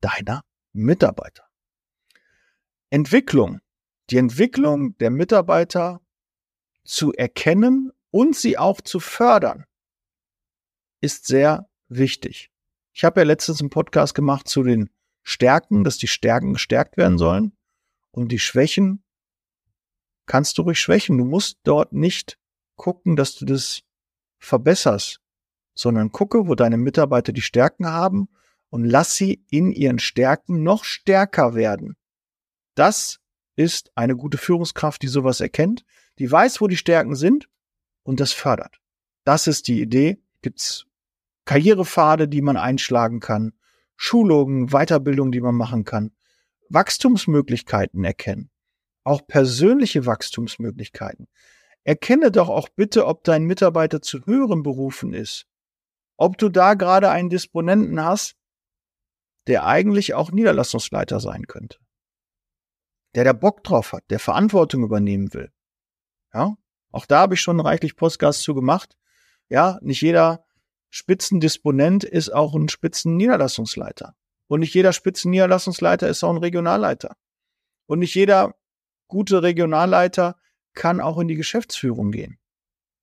deiner 0.00 0.42
Mitarbeiter. 0.72 1.44
Entwicklung. 2.90 3.60
Die 4.10 4.16
Entwicklung 4.16 4.96
der 4.98 5.10
Mitarbeiter 5.10 6.00
zu 6.84 7.12
erkennen 7.12 7.92
und 8.10 8.36
sie 8.36 8.58
auch 8.58 8.80
zu 8.80 9.00
fördern, 9.00 9.64
ist 11.00 11.26
sehr 11.26 11.68
wichtig. 11.88 12.50
Ich 12.92 13.04
habe 13.04 13.20
ja 13.20 13.24
letztens 13.24 13.60
einen 13.60 13.70
Podcast 13.70 14.14
gemacht 14.14 14.48
zu 14.48 14.62
den 14.62 14.90
Stärken, 15.22 15.84
dass 15.84 15.98
die 15.98 16.08
Stärken 16.08 16.54
gestärkt 16.54 16.96
werden 16.96 17.18
sollen 17.18 17.56
und 18.10 18.32
die 18.32 18.38
Schwächen 18.38 19.04
kannst 20.26 20.58
du 20.58 20.62
ruhig 20.62 20.80
schwächen. 20.80 21.18
Du 21.18 21.24
musst 21.24 21.58
dort 21.64 21.92
nicht 21.92 22.38
gucken, 22.76 23.16
dass 23.16 23.34
du 23.34 23.44
das 23.44 23.82
verbesserst, 24.38 25.20
sondern 25.74 26.12
gucke, 26.12 26.46
wo 26.46 26.54
deine 26.54 26.76
Mitarbeiter 26.76 27.32
die 27.32 27.42
Stärken 27.42 27.86
haben 27.86 28.28
und 28.70 28.84
lass 28.84 29.16
sie 29.16 29.44
in 29.50 29.72
ihren 29.72 29.98
Stärken 29.98 30.62
noch 30.62 30.84
stärker 30.84 31.54
werden. 31.54 31.96
Das 32.74 33.20
ist 33.56 33.90
eine 33.94 34.16
gute 34.16 34.38
Führungskraft, 34.38 35.02
die 35.02 35.08
sowas 35.08 35.40
erkennt, 35.40 35.84
die 36.20 36.30
weiß, 36.30 36.60
wo 36.60 36.68
die 36.68 36.76
Stärken 36.76 37.16
sind 37.16 37.48
und 38.02 38.20
das 38.20 38.32
fördert. 38.32 38.78
Das 39.24 39.46
ist 39.46 39.68
die 39.68 39.80
Idee. 39.80 40.22
Gibt's 40.42 40.86
Karrierepfade, 41.46 42.28
die 42.28 42.42
man 42.42 42.56
einschlagen 42.56 43.20
kann, 43.20 43.54
Schulungen, 43.96 44.68
Weiterbildung, 44.68 45.32
die 45.32 45.40
man 45.40 45.54
machen 45.54 45.84
kann, 45.84 46.12
Wachstumsmöglichkeiten 46.68 48.04
erkennen, 48.04 48.50
auch 49.02 49.26
persönliche 49.26 50.06
Wachstumsmöglichkeiten. 50.06 51.26
Erkenne 51.84 52.30
doch 52.30 52.50
auch 52.50 52.68
bitte, 52.68 53.06
ob 53.06 53.24
dein 53.24 53.44
Mitarbeiter 53.44 54.02
zu 54.02 54.24
höheren 54.26 54.62
Berufen 54.62 55.14
ist. 55.14 55.46
Ob 56.18 56.36
du 56.36 56.50
da 56.50 56.74
gerade 56.74 57.10
einen 57.10 57.30
Disponenten 57.30 58.04
hast, 58.04 58.36
der 59.46 59.64
eigentlich 59.66 60.12
auch 60.12 60.30
Niederlassungsleiter 60.30 61.18
sein 61.18 61.46
könnte. 61.46 61.78
Der 63.14 63.24
da 63.24 63.32
Bock 63.32 63.64
drauf 63.64 63.94
hat, 63.94 64.04
der 64.10 64.18
Verantwortung 64.18 64.84
übernehmen 64.84 65.32
will. 65.32 65.50
Ja, 66.32 66.56
auch 66.90 67.06
da 67.06 67.20
habe 67.20 67.34
ich 67.34 67.40
schon 67.40 67.60
reichlich 67.60 67.96
Postgas 67.96 68.40
zu 68.40 68.54
gemacht. 68.54 68.96
Ja, 69.48 69.78
nicht 69.82 70.00
jeder 70.00 70.44
Spitzendisponent 70.90 72.04
ist 72.04 72.30
auch 72.30 72.54
ein 72.54 72.68
Spitzenniederlassungsleiter. 72.68 74.14
Und 74.48 74.60
nicht 74.60 74.74
jeder 74.74 74.92
Spitzenniederlassungsleiter 74.92 76.08
ist 76.08 76.24
auch 76.24 76.30
ein 76.30 76.38
Regionalleiter. 76.38 77.16
Und 77.86 78.00
nicht 78.00 78.14
jeder 78.14 78.54
gute 79.06 79.42
Regionalleiter 79.42 80.36
kann 80.74 81.00
auch 81.00 81.18
in 81.18 81.28
die 81.28 81.36
Geschäftsführung 81.36 82.10
gehen. 82.10 82.38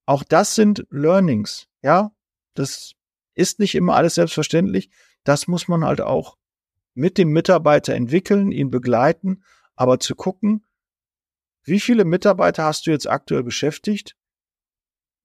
Auch 0.06 0.22
das 0.22 0.54
sind 0.54 0.86
Learnings. 0.90 1.68
Ja, 1.82 2.12
das 2.54 2.92
ist 3.34 3.58
nicht 3.58 3.74
immer 3.74 3.94
alles 3.94 4.14
selbstverständlich. 4.14 4.90
Das 5.24 5.48
muss 5.48 5.68
man 5.68 5.84
halt 5.84 6.00
auch 6.00 6.36
mit 6.94 7.18
dem 7.18 7.28
Mitarbeiter 7.28 7.94
entwickeln, 7.94 8.50
ihn 8.50 8.70
begleiten, 8.70 9.44
aber 9.76 10.00
zu 10.00 10.14
gucken, 10.16 10.64
wie 11.64 11.80
viele 11.80 12.04
Mitarbeiter 12.04 12.64
hast 12.64 12.86
du 12.86 12.90
jetzt 12.90 13.08
aktuell 13.08 13.42
beschäftigt, 13.42 14.16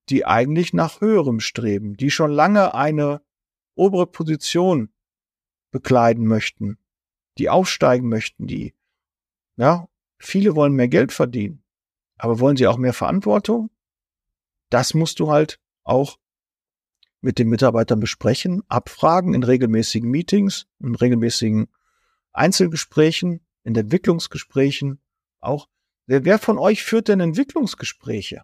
die 0.10 0.26
eigentlich 0.26 0.74
nach 0.74 1.02
höherem 1.02 1.40
streben, 1.40 1.96
die 1.96 2.12
schon 2.12 2.32
lange 2.32 2.74
eine 2.74 3.22
obere 3.76 4.08
Position 4.08 4.94
bekleiden 5.72 6.28
möchten, 6.28 6.78
die 7.38 7.50
aufsteigen 7.50 8.10
möchten, 8.10 8.48
die, 8.48 8.76
ja, 9.56 9.88
viele 10.18 10.56
wollen 10.56 10.74
mehr 10.74 10.90
Geld 10.90 11.12
verdienen, 11.12 11.64
aber 12.18 12.40
wollen 12.40 12.58
sie 12.58 12.68
auch 12.68 12.78
mehr 12.78 12.94
Verantwortung? 12.94 13.70
Das 14.70 14.94
musst 14.94 15.20
du 15.20 15.32
halt 15.32 15.60
auch 15.84 16.20
mit 17.22 17.40
den 17.40 17.48
Mitarbeitern 17.48 18.00
besprechen, 18.00 18.64
abfragen 18.68 19.34
in 19.34 19.44
regelmäßigen 19.44 20.10
Meetings, 20.10 20.68
in 20.80 20.94
regelmäßigen 20.94 21.70
Einzelgesprächen, 22.34 23.46
in 23.64 23.76
Entwicklungsgesprächen 23.76 25.02
auch. 25.40 25.70
Wer, 26.06 26.26
wer 26.26 26.40
von 26.40 26.58
euch 26.58 26.84
führt 26.84 27.08
denn 27.08 27.20
Entwicklungsgespräche? 27.20 28.42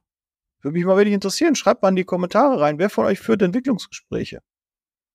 Würde 0.61 0.77
mich 0.77 0.85
mal 0.85 0.97
wirklich 0.97 1.13
interessieren. 1.13 1.55
Schreibt 1.55 1.81
mal 1.81 1.89
in 1.89 1.95
die 1.95 2.03
Kommentare 2.03 2.59
rein. 2.59 2.79
Wer 2.79 2.89
von 2.89 3.05
euch 3.05 3.19
führt 3.19 3.41
Entwicklungsgespräche? 3.41 4.41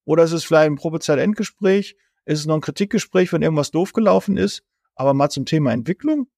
Oder 0.05 0.25
ist 0.25 0.33
es 0.33 0.45
vielleicht 0.45 0.67
ein 0.67 0.77
Probezeit-Endgespräch? 0.77 1.97
Ist 2.27 2.41
es 2.41 2.47
noch 2.47 2.55
ein 2.55 2.61
Kritikgespräch, 2.61 3.33
wenn 3.33 3.43
irgendwas 3.43 3.71
doof 3.71 3.93
gelaufen 3.93 4.37
ist? 4.37 4.63
Aber 4.95 5.15
mal 5.15 5.31
zum 5.31 5.45
Thema 5.47 5.73
Entwicklung? 5.73 6.29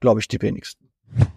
Glaube 0.00 0.20
ich 0.20 0.28
die 0.28 0.40
wenigsten. 0.40 0.90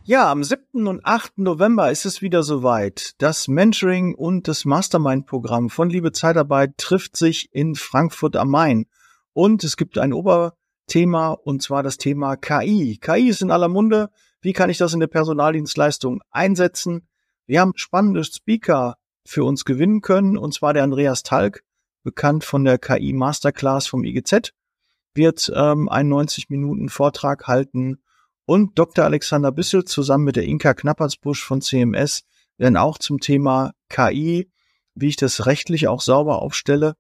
Ja, 0.04 0.30
am 0.32 0.44
7. 0.44 0.88
und 0.88 1.04
8. 1.04 1.40
November 1.40 1.90
ist 1.90 2.06
es 2.06 2.22
wieder 2.22 2.44
soweit. 2.44 3.16
Das 3.18 3.48
Mentoring 3.48 4.14
und 4.14 4.48
das 4.48 4.66
Mastermind-Programm 4.66 5.70
von 5.70 5.90
Liebe 5.90 6.12
Zeitarbeit 6.12 6.78
trifft 6.78 7.18
sich 7.18 7.50
in 7.54 7.76
Frankfurt 7.76 8.36
am 8.36 8.50
Main. 8.50 8.86
Und 9.34 9.64
es 9.64 9.78
gibt 9.78 9.98
ein 9.98 10.14
Oberthema, 10.84 11.32
und 11.32 11.62
zwar 11.62 11.82
das 11.82 11.98
Thema 11.98 12.36
KI. 12.36 12.98
KI 13.02 13.30
ist 13.30 13.42
in 13.42 13.52
aller 13.52 13.68
Munde. 13.68 14.10
Wie 14.42 14.54
kann 14.54 14.70
ich 14.70 14.78
das 14.78 14.94
in 14.94 15.00
der 15.00 15.08
Personaldienstleistung 15.08 16.22
einsetzen? 16.30 17.08
Wir 17.46 17.62
haben 17.62 17.74
spannende 17.76 18.24
Speaker 18.24 18.98
für 19.26 19.44
uns 19.44 19.66
gewinnen 19.66 20.02
können, 20.02 20.38
und 20.38 20.54
zwar 20.54 20.74
der 20.74 20.84
Andreas 20.84 21.24
Talk, 21.24 21.64
bekannt 22.04 22.44
von 22.44 22.66
der 22.66 22.78
KI 22.78 23.14
Masterclass 23.14 23.88
vom 23.88 24.04
IGZ, 24.04 24.52
wird 25.14 25.52
ähm, 25.56 25.88
einen 25.90 26.10
90 26.10 26.50
Minuten 26.50 26.90
Vortrag 26.90 27.48
halten 27.48 28.02
und 28.46 28.78
Dr. 28.78 29.06
Alexander 29.06 29.52
Bissel 29.52 29.86
zusammen 29.86 30.26
mit 30.26 30.36
der 30.36 30.44
Inka 30.44 30.74
Knappertsbusch 30.74 31.44
von 31.44 31.62
CMS 31.62 32.24
werden 32.58 32.78
auch 32.78 32.98
zum 32.98 33.20
Thema 33.20 33.72
KI, 33.90 34.52
wie 34.96 35.08
ich 35.08 35.16
das 35.16 35.46
rechtlich 35.46 35.88
auch 35.88 36.02
sauber 36.02 36.42
aufstelle, 36.42 36.96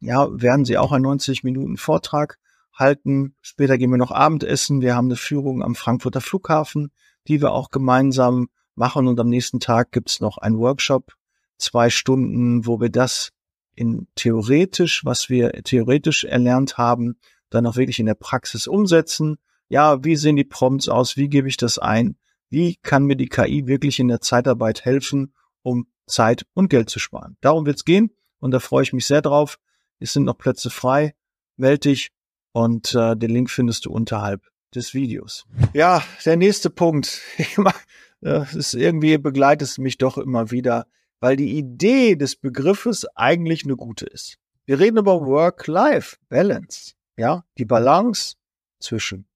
ja, 0.00 0.28
werden 0.32 0.64
sie 0.64 0.78
auch 0.78 0.92
einen 0.92 1.04
90 1.04 1.44
Minuten 1.44 1.76
Vortrag 1.76 2.39
halten. 2.80 3.36
Später 3.40 3.78
gehen 3.78 3.90
wir 3.90 3.98
noch 3.98 4.10
Abendessen. 4.10 4.80
Wir 4.80 4.96
haben 4.96 5.06
eine 5.06 5.16
Führung 5.16 5.62
am 5.62 5.74
Frankfurter 5.74 6.20
Flughafen, 6.20 6.90
die 7.28 7.40
wir 7.40 7.52
auch 7.52 7.70
gemeinsam 7.70 8.48
machen. 8.74 9.06
Und 9.06 9.20
am 9.20 9.28
nächsten 9.28 9.60
Tag 9.60 9.92
gibt's 9.92 10.20
noch 10.20 10.38
einen 10.38 10.58
Workshop, 10.58 11.12
zwei 11.58 11.90
Stunden, 11.90 12.66
wo 12.66 12.80
wir 12.80 12.90
das 12.90 13.30
in 13.76 14.08
theoretisch, 14.16 15.04
was 15.04 15.28
wir 15.28 15.52
theoretisch 15.62 16.24
erlernt 16.24 16.78
haben, 16.78 17.18
dann 17.50 17.66
auch 17.66 17.76
wirklich 17.76 18.00
in 18.00 18.06
der 18.06 18.14
Praxis 18.14 18.66
umsetzen 18.66 19.38
ja, 19.70 20.04
wie 20.04 20.16
sehen 20.16 20.36
die 20.36 20.44
Prompts 20.44 20.88
aus, 20.88 21.16
wie 21.16 21.28
gebe 21.28 21.48
ich 21.48 21.56
das 21.56 21.78
ein, 21.78 22.16
wie 22.50 22.76
kann 22.82 23.04
mir 23.04 23.16
die 23.16 23.28
KI 23.28 23.66
wirklich 23.66 24.00
in 24.00 24.08
der 24.08 24.20
Zeitarbeit 24.20 24.84
helfen, 24.84 25.32
um 25.62 25.86
Zeit 26.06 26.44
und 26.54 26.68
Geld 26.68 26.90
zu 26.90 26.98
sparen. 26.98 27.36
Darum 27.40 27.64
wird's 27.64 27.84
gehen 27.84 28.10
und 28.40 28.50
da 28.50 28.58
freue 28.58 28.82
ich 28.82 28.92
mich 28.92 29.06
sehr 29.06 29.22
drauf. 29.22 29.58
Es 30.00 30.12
sind 30.12 30.24
noch 30.24 30.36
Plätze 30.36 30.70
frei, 30.70 31.14
melde 31.56 31.90
dich 31.90 32.10
und 32.52 32.94
äh, 32.94 33.16
den 33.16 33.30
Link 33.30 33.50
findest 33.50 33.86
du 33.86 33.92
unterhalb 33.92 34.50
des 34.74 34.94
Videos. 34.94 35.46
Ja, 35.72 36.02
der 36.24 36.36
nächste 36.36 36.70
Punkt. 36.70 37.20
das 38.20 38.54
ist 38.54 38.74
irgendwie 38.74 39.18
begleitet 39.18 39.68
es 39.68 39.78
mich 39.78 39.98
doch 39.98 40.18
immer 40.18 40.50
wieder, 40.50 40.86
weil 41.20 41.36
die 41.36 41.58
Idee 41.58 42.16
des 42.16 42.36
Begriffes 42.36 43.06
eigentlich 43.14 43.64
eine 43.64 43.76
gute 43.76 44.06
ist. 44.06 44.38
Wir 44.64 44.78
reden 44.78 44.98
über 44.98 45.20
Work-Life-Balance. 45.20 46.94
Ja, 47.16 47.44
die 47.58 47.64
Balance 47.64 48.36
zwischen 48.78 49.26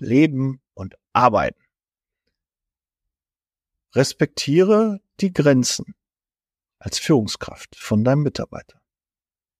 Leben 0.00 0.60
und 0.74 0.96
Arbeiten. 1.12 1.60
Respektiere 3.94 5.00
die 5.20 5.32
Grenzen 5.32 5.94
als 6.78 6.98
Führungskraft 6.98 7.76
von 7.76 8.04
deinem 8.04 8.22
Mitarbeiter. 8.22 8.80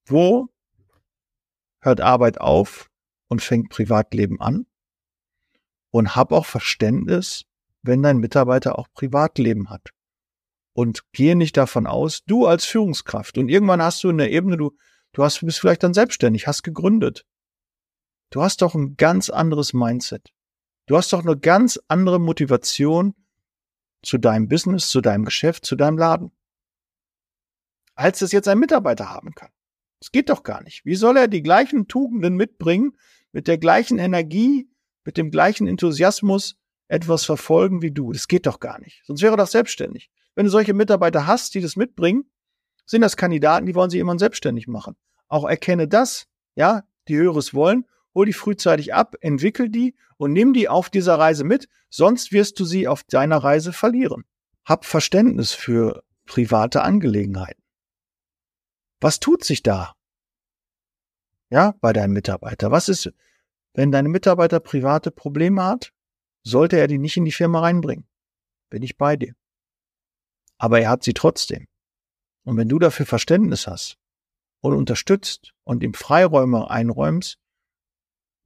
Wo 0.07 0.49
hört 1.81 2.00
Arbeit 2.00 2.41
auf 2.41 2.88
und 3.28 3.42
fängt 3.42 3.70
Privatleben 3.70 4.40
an? 4.40 4.66
Und 5.90 6.16
hab 6.16 6.32
auch 6.32 6.47
Verständnis, 6.47 7.44
wenn 7.82 8.02
dein 8.02 8.18
Mitarbeiter 8.18 8.78
auch 8.78 8.88
Privatleben 8.92 9.70
hat. 9.70 9.90
Und 10.75 11.11
gehe 11.12 11.37
nicht 11.37 11.56
davon 11.56 11.87
aus, 11.87 12.25
du 12.25 12.47
als 12.47 12.64
Führungskraft 12.64 13.38
und 13.38 13.49
irgendwann 13.49 13.82
hast 13.82 14.04
du 14.04 14.11
in 14.11 14.18
der 14.18 14.30
Ebene, 14.30 14.56
du, 14.56 14.76
du 15.12 15.25
hast, 15.25 15.40
bist 15.40 15.61
vielleicht 15.61 15.82
dann 15.82 15.94
selbstständig, 15.94 16.47
hast 16.47 16.62
gegründet. 16.62 17.25
Du 18.30 18.42
hast 18.42 18.62
doch 18.62 18.75
ein 18.75 18.97
ganz 18.97 19.30
anderes 19.30 19.73
Mindset. 19.73 20.32
Du 20.87 20.97
hast 20.97 21.12
doch 21.12 21.25
eine 21.25 21.37
ganz 21.37 21.80
andere 21.88 22.20
Motivation 22.20 23.14
zu 24.02 24.18
deinem 24.18 24.49
Business, 24.49 24.88
zu 24.90 25.00
deinem 25.00 25.25
Geschäft, 25.25 25.66
zu 25.66 25.76
deinem 25.76 25.99
Laden, 25.99 26.30
als 27.94 28.23
es 28.23 28.32
jetzt 28.32 28.49
ein 28.49 28.58
Mitarbeiter 28.58 29.11
haben 29.11 29.35
kann. 29.35 29.50
Das 30.00 30.12
geht 30.12 30.28
doch 30.28 30.44
gar 30.44 30.62
nicht. 30.62 30.85
Wie 30.85 30.94
soll 30.94 31.16
er 31.16 31.28
die 31.28 31.42
gleichen 31.42 31.88
Tugenden 31.88 32.37
mitbringen, 32.37 32.97
mit 33.32 33.49
der 33.49 33.58
gleichen 33.58 33.99
Energie, 33.99 34.68
mit 35.04 35.16
dem 35.16 35.30
gleichen 35.30 35.66
Enthusiasmus 35.66 36.56
etwas 36.88 37.25
verfolgen 37.25 37.82
wie 37.82 37.90
du? 37.90 38.12
Das 38.12 38.28
geht 38.28 38.47
doch 38.47 38.61
gar 38.61 38.78
nicht. 38.80 39.02
Sonst 39.06 39.23
wäre 39.23 39.37
das 39.37 39.52
selbstständig. 39.52 40.11
Wenn 40.35 40.44
du 40.44 40.50
solche 40.50 40.75
Mitarbeiter 40.75 41.26
hast, 41.26 41.54
die 41.54 41.61
das 41.61 41.76
mitbringen, 41.76 42.30
sind 42.87 43.02
das 43.02 43.16
Kandidaten, 43.16 43.66
die 43.66 43.75
wollen 43.75 43.90
sich 43.90 44.00
immer 44.00 44.18
selbstständig 44.18 44.68
machen. 44.68 44.97
Auch 45.28 45.49
erkenne 45.49 45.88
das, 45.88 46.26
ja, 46.54 46.85
die 47.08 47.16
Höheres 47.16 47.52
wollen 47.52 47.85
hol 48.18 48.26
die 48.26 48.32
frühzeitig 48.32 48.94
ab, 48.94 49.14
entwickel 49.20 49.68
die 49.68 49.94
und 50.16 50.32
nimm 50.32 50.52
die 50.52 50.68
auf 50.68 50.90
dieser 50.90 51.20
Reise 51.20 51.44
mit, 51.44 51.68
sonst 51.88 52.32
wirst 52.32 52.58
du 52.58 52.64
sie 52.64 52.88
auf 52.88 53.04
deiner 53.04 53.37
Reise 53.38 53.73
verlieren. 53.73 54.25
Hab 54.64 54.85
Verständnis 54.85 55.52
für 55.52 56.02
private 56.26 56.82
Angelegenheiten. 56.82 57.62
Was 59.00 59.20
tut 59.20 59.44
sich 59.44 59.62
da 59.62 59.94
Ja, 61.50 61.75
bei 61.81 61.93
deinem 61.93 62.12
Mitarbeiter. 62.12 62.71
Was 62.71 62.88
ist, 62.88 63.12
wenn 63.75 63.90
dein 63.90 64.07
Mitarbeiter 64.07 64.61
private 64.61 65.11
Probleme 65.11 65.64
hat, 65.64 65.93
sollte 66.43 66.76
er 66.76 66.87
die 66.87 66.99
nicht 66.99 67.17
in 67.17 67.25
die 67.25 67.33
Firma 67.33 67.61
reinbringen. 67.61 68.07
Bin 68.71 68.83
ich 68.83 68.97
bei 68.97 69.17
dir. 69.17 69.35
Aber 70.59 70.81
er 70.81 70.90
hat 70.90 71.02
sie 71.02 71.14
trotzdem. 71.14 71.69
Und 72.45 72.57
wenn 72.57 72.69
du 72.69 72.78
dafür 72.78 73.07
Verständnis 73.07 73.67
hast 73.67 73.99
und 74.61 74.75
unterstützt 74.75 75.55
und 75.64 75.83
ihm 75.83 75.95
Freiräume 75.95 76.71
einräumst, 76.71 77.38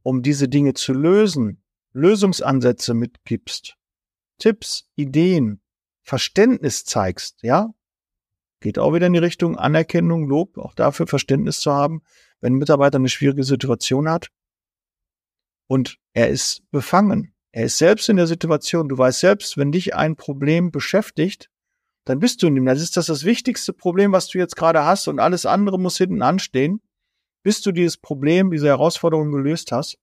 um 0.03 0.23
diese 0.23 0.49
Dinge 0.49 0.75
zu 0.75 0.93
lösen, 0.93 1.63
Lösungsansätze 1.93 2.95
mitgibst, 2.95 3.77
Tipps, 4.39 4.89
Ideen, 4.97 5.61
Verständnis 6.03 6.85
zeigst, 6.85 7.43
ja, 7.43 7.73
geht 8.63 8.79
auch 8.79 8.95
wieder 8.95 9.07
in 9.07 9.13
die 9.13 9.19
Richtung 9.19 9.57
Anerkennung, 9.57 10.29
Lob, 10.29 10.57
auch 10.57 10.75
dafür 10.75 11.07
Verständnis 11.07 11.61
zu 11.61 11.73
haben, 11.73 12.03
wenn 12.41 12.55
ein 12.55 12.59
Mitarbeiter 12.59 12.97
eine 12.97 13.09
schwierige 13.09 13.45
Situation 13.45 14.09
hat 14.09 14.29
und 15.67 15.99
er 16.15 16.29
ist 16.29 16.63
befangen, 16.71 17.35
er 17.53 17.65
ist 17.65 17.79
selbst 17.79 18.09
in 18.09 18.17
der 18.17 18.27
Situation, 18.27 18.89
du 18.89 18.97
weißt 18.97 19.21
selbst, 19.21 19.59
wenn 19.59 19.73
dich 19.73 19.95
ein 19.95 20.17
Problem 20.17 20.71
beschäftigt, 20.71 21.51
dann 22.05 22.19
bist 22.19 22.43
du 22.43 22.47
in 22.47 22.55
dem, 22.55 22.67
das 22.67 22.81
ist 22.81 22.97
das 22.97 23.07
das 23.07 23.25
wichtigste 23.25 23.73
Problem, 23.73 24.13
was 24.13 24.29
du 24.29 24.39
jetzt 24.39 24.57
gerade 24.57 24.85
hast 24.85 25.07
und 25.07 25.21
alles 25.21 25.47
andere 25.47 25.79
muss 25.79 25.99
hinten 25.99 26.23
anstehen, 26.23 26.81
bis 27.43 27.61
du 27.61 27.73
dieses 27.73 27.97
Problem, 27.97 28.51
diese 28.51 28.69
Herausforderung 28.69 29.31
gelöst 29.31 29.73
hast. 29.73 29.99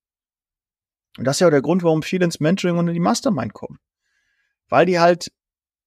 Und 1.18 1.26
das 1.26 1.38
ist 1.38 1.42
ja 1.42 1.48
auch 1.48 1.52
der 1.52 1.62
Grund, 1.62 1.84
warum 1.84 2.04
viele 2.04 2.26
ins 2.26 2.40
Mentoring 2.40 2.78
und 2.78 2.88
in 2.88 2.94
die 2.94 3.00
Mastermind 3.00 3.54
kommen. 3.54 3.80
Weil 4.70 4.86
die 4.86 5.00
halt 5.00 5.32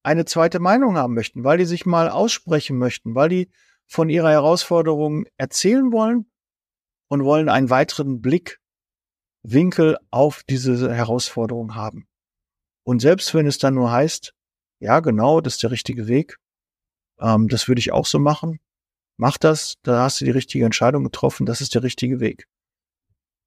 eine 0.02 0.25
zweite 0.25 0.59
Meinung 0.59 0.97
haben 0.97 1.14
möchten, 1.14 1.44
weil 1.44 1.59
die 1.59 1.64
sich 1.64 1.87
mal 1.87 2.09
aussprechen 2.09 2.78
möchten, 2.78 3.14
weil 3.14 3.28
die 3.28 3.50
von 3.87 4.09
ihrer 4.09 4.30
Herausforderung 4.30 5.26
erzählen 5.37 5.92
wollen 5.92 6.30
und 7.09 7.25
wollen 7.25 7.49
einen 7.49 7.71
weiteren 7.71 8.21
Blickwinkel 8.21 9.99
auf 10.11 10.42
diese 10.49 10.94
Herausforderung 10.94 11.75
haben. 11.75 12.09
Und 12.85 13.00
selbst 13.00 13.35
wenn 13.35 13.47
es 13.47 13.59
dann 13.59 13.75
nur 13.75 13.92
heißt, 13.92 14.35
ja, 14.80 15.00
genau, 15.00 15.40
das 15.40 15.54
ist 15.54 15.62
der 15.62 15.71
richtige 15.71 16.09
Weg, 16.09 16.38
ähm, 17.21 17.49
das 17.49 17.68
würde 17.68 17.78
ich 17.78 17.92
auch 17.92 18.06
so 18.06 18.18
machen, 18.18 18.59
mach 19.16 19.38
das, 19.38 19.76
da 19.82 20.02
hast 20.02 20.21
du 20.21 20.25
die 20.25 20.30
richtige 20.32 20.64
Entscheidung 20.64 21.04
getroffen, 21.04 21.47
das 21.47 21.61
ist 21.61 21.75
der 21.75 21.82
richtige 21.82 22.18
Weg. 22.18 22.49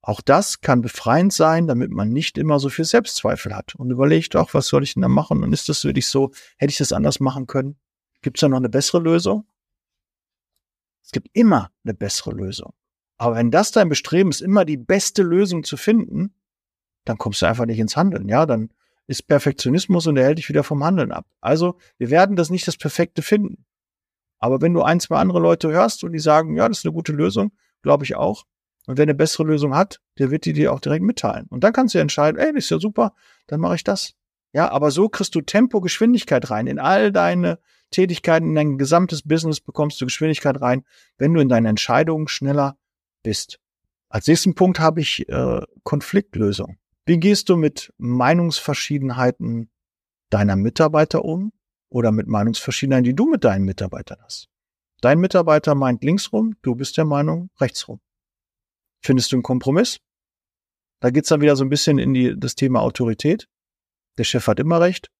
Auch 0.06 0.20
das 0.20 0.60
kann 0.60 0.82
befreiend 0.82 1.32
sein, 1.32 1.66
damit 1.66 1.90
man 1.90 2.10
nicht 2.10 2.38
immer 2.38 2.60
so 2.60 2.68
viel 2.68 2.84
Selbstzweifel 2.84 3.56
hat 3.56 3.74
und 3.74 3.90
überlegt, 3.90 4.36
auch, 4.36 4.54
was 4.54 4.68
soll 4.68 4.84
ich 4.84 4.94
denn 4.94 5.02
da 5.02 5.08
machen? 5.08 5.42
Und 5.42 5.52
ist 5.52 5.68
das 5.68 5.82
wirklich 5.82 6.06
so, 6.06 6.30
hätte 6.58 6.70
ich 6.70 6.78
das 6.78 6.92
anders 6.92 7.18
machen 7.18 7.48
können? 7.48 7.74
Gibt 8.22 8.36
es 8.36 8.42
da 8.42 8.48
noch 8.48 8.58
eine 8.58 8.68
bessere 8.68 9.00
Lösung? 9.00 9.48
Es 11.02 11.10
gibt 11.10 11.28
immer 11.32 11.72
eine 11.82 11.92
bessere 11.92 12.30
Lösung. 12.30 12.72
Aber 13.16 13.34
wenn 13.34 13.50
das 13.50 13.72
dein 13.72 13.88
Bestreben 13.88 14.30
ist, 14.30 14.42
immer 14.42 14.64
die 14.64 14.76
beste 14.76 15.24
Lösung 15.24 15.64
zu 15.64 15.76
finden, 15.76 16.32
dann 17.04 17.18
kommst 17.18 17.42
du 17.42 17.46
einfach 17.46 17.66
nicht 17.66 17.80
ins 17.80 17.96
Handeln. 17.96 18.28
Ja, 18.28 18.46
dann 18.46 18.72
ist 19.08 19.26
Perfektionismus 19.26 20.06
und 20.06 20.14
der 20.14 20.26
hält 20.26 20.38
dich 20.38 20.48
wieder 20.48 20.62
vom 20.62 20.84
Handeln 20.84 21.10
ab. 21.10 21.26
Also, 21.40 21.78
wir 21.98 22.10
werden 22.10 22.36
das 22.36 22.48
nicht 22.48 22.68
das 22.68 22.76
Perfekte 22.76 23.22
finden. 23.22 23.66
Aber 24.38 24.60
wenn 24.60 24.72
du 24.72 24.82
ein, 24.82 25.00
zwei 25.00 25.16
andere 25.16 25.40
Leute 25.40 25.68
hörst 25.72 26.04
und 26.04 26.12
die 26.12 26.20
sagen, 26.20 26.56
ja, 26.56 26.68
das 26.68 26.78
ist 26.78 26.84
eine 26.84 26.94
gute 26.94 27.12
Lösung, 27.12 27.50
glaube 27.82 28.04
ich 28.04 28.14
auch, 28.14 28.44
und 28.86 28.98
wer 28.98 29.02
eine 29.02 29.14
bessere 29.14 29.44
Lösung 29.44 29.74
hat, 29.74 30.00
der 30.18 30.30
wird 30.30 30.44
die 30.44 30.52
dir 30.52 30.72
auch 30.72 30.80
direkt 30.80 31.04
mitteilen. 31.04 31.46
Und 31.50 31.64
dann 31.64 31.72
kannst 31.72 31.94
du 31.94 31.98
entscheiden, 31.98 32.40
ey, 32.40 32.56
ist 32.56 32.70
ja 32.70 32.78
super, 32.78 33.14
dann 33.48 33.60
mache 33.60 33.74
ich 33.74 33.84
das. 33.84 34.14
Ja, 34.52 34.70
aber 34.70 34.90
so 34.90 35.08
kriegst 35.08 35.34
du 35.34 35.40
Tempo, 35.42 35.80
Geschwindigkeit 35.80 36.50
rein. 36.50 36.66
In 36.66 36.78
all 36.78 37.12
deine 37.12 37.58
Tätigkeiten, 37.90 38.48
in 38.48 38.54
dein 38.54 38.78
gesamtes 38.78 39.22
Business 39.22 39.60
bekommst 39.60 40.00
du 40.00 40.06
Geschwindigkeit 40.06 40.60
rein, 40.60 40.84
wenn 41.18 41.34
du 41.34 41.40
in 41.40 41.48
deinen 41.48 41.66
Entscheidungen 41.66 42.28
schneller 42.28 42.78
bist. 43.22 43.58
Als 44.08 44.26
nächsten 44.28 44.54
Punkt 44.54 44.78
habe 44.80 45.00
ich 45.00 45.28
äh, 45.28 45.60
Konfliktlösung. 45.82 46.78
Wie 47.04 47.18
gehst 47.18 47.48
du 47.48 47.56
mit 47.56 47.92
Meinungsverschiedenheiten 47.98 49.70
deiner 50.30 50.56
Mitarbeiter 50.56 51.24
um 51.24 51.52
oder 51.88 52.12
mit 52.12 52.26
Meinungsverschiedenheiten, 52.26 53.04
die 53.04 53.14
du 53.14 53.26
mit 53.26 53.44
deinen 53.44 53.64
Mitarbeitern 53.64 54.18
hast? 54.22 54.48
Dein 55.00 55.18
Mitarbeiter 55.18 55.74
meint 55.74 56.02
links 56.02 56.32
rum, 56.32 56.56
du 56.62 56.74
bist 56.74 56.96
der 56.96 57.04
Meinung 57.04 57.50
rechts 57.60 57.86
rum. 57.88 58.00
Findest 59.06 59.30
du 59.30 59.36
einen 59.36 59.44
Kompromiss? 59.44 60.00
Da 61.00 61.10
geht's 61.10 61.28
dann 61.28 61.40
wieder 61.40 61.54
so 61.54 61.64
ein 61.64 61.68
bisschen 61.68 62.00
in 62.00 62.12
die, 62.12 62.34
das 62.36 62.56
Thema 62.56 62.80
Autorität. 62.80 63.48
Der 64.18 64.24
Chef 64.24 64.48
hat 64.48 64.58
immer 64.58 64.80
recht. 64.80 65.12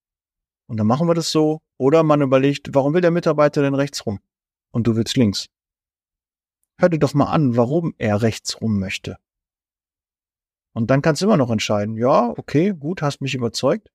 Und 0.66 0.77
dann 0.79 0.88
machen 0.88 1.07
wir 1.07 1.14
das 1.14 1.31
so. 1.31 1.61
Oder 1.79 2.03
man 2.03 2.20
überlegt, 2.20 2.75
warum 2.75 2.94
will 2.94 3.01
der 3.01 3.12
Mitarbeiter 3.12 3.62
denn 3.62 3.77
rechts 3.77 4.05
rum? 4.05 4.18
Und 4.72 4.88
du 4.88 4.96
willst 4.96 5.16
links. 5.16 5.46
Hör 6.81 6.88
dir 6.88 6.99
doch 6.99 7.14
mal 7.14 7.27
an, 7.27 7.57
warum 7.57 7.94
er 7.99 8.22
rechts 8.22 8.61
rum 8.61 8.81
möchte. 8.81 9.18
Und 10.72 10.90
dann 10.90 11.01
kannst 11.01 11.22
du 11.22 11.27
immer 11.27 11.37
noch 11.37 11.53
entscheiden, 11.53 11.96
ja, 11.96 12.31
okay, 12.31 12.75
gut, 12.77 13.03
hast 13.03 13.20
mich 13.20 13.37
überzeugt. 13.37 13.92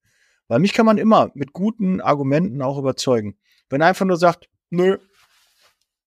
Weil 0.47 0.60
mich 0.60 0.71
kann 0.71 0.86
man 0.86 0.99
immer 0.99 1.32
mit 1.34 1.51
guten 1.51 1.99
Argumenten 1.99 2.62
auch 2.62 2.77
überzeugen. 2.77 3.38
Wenn 3.67 3.82
er 3.82 3.88
einfach 3.88 4.06
nur 4.06 4.15
sagt, 4.15 4.49
nö, 4.69 4.99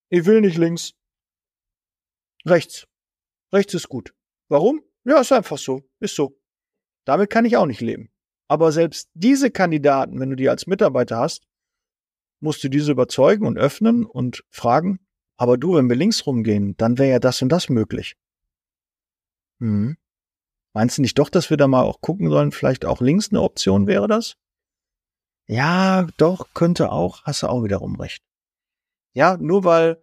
ich 0.09 0.25
will 0.25 0.41
nicht 0.41 0.57
links, 0.57 0.95
rechts. 2.47 2.87
Rechts 3.55 3.73
ist 3.73 3.89
gut. 3.89 4.13
Warum? 4.49 4.83
Ja, 5.05 5.21
ist 5.21 5.33
einfach 5.33 5.59
so. 5.59 5.83
Ist 6.01 6.17
so. 6.17 6.39
Damit 7.05 7.31
kann 7.31 7.45
ich 7.45 7.57
auch 7.57 7.67
nicht 7.67 7.81
leben. 7.81 8.11
Aber 8.49 8.73
selbst 8.73 9.09
diese 9.15 9.51
Kandidaten, 9.51 10.21
wenn 10.21 10.31
du 10.31 10.37
die 10.37 10.49
als 10.49 10.67
Mitarbeiter 10.67 11.19
hast, 11.19 11.47
musst 12.41 12.63
du 12.65 12.69
diese 12.69 12.93
überzeugen 12.93 13.47
und 13.47 13.57
öffnen 13.57 14.05
und 14.05 14.45
fragen, 14.51 14.99
aber 15.37 15.57
du, 15.57 15.75
wenn 15.75 15.89
wir 15.89 15.97
links 15.97 16.27
rumgehen, 16.27 16.77
dann 16.77 16.99
wäre 16.99 17.11
ja 17.11 17.19
das 17.19 17.41
und 17.43 17.49
das 17.49 17.69
möglich. 17.69 18.17
Hm. 19.61 19.97
Meinst 20.73 20.99
du 20.99 21.03
nicht 21.03 21.19
doch, 21.19 21.31
dass 21.31 21.51
wir 21.51 21.57
da 21.57 21.69
mal 21.69 21.83
auch 21.83 22.01
gucken 22.01 22.29
sollen, 22.29 22.53
vielleicht 22.53 22.85
auch 22.85 23.01
links 23.01 23.31
eine 23.31 23.41
Option 23.41 23.87
wäre 23.87 24.09
das? 24.09 24.37
Ja, 25.47 26.07
doch, 26.17 26.53
könnte 26.55 26.91
auch, 26.91 27.23
hast 27.25 27.43
du 27.43 27.49
auch 27.49 27.63
wiederum 27.63 28.01
recht. 28.01 28.25
Ja, 29.13 29.37
nur 29.37 29.65
weil 29.65 30.03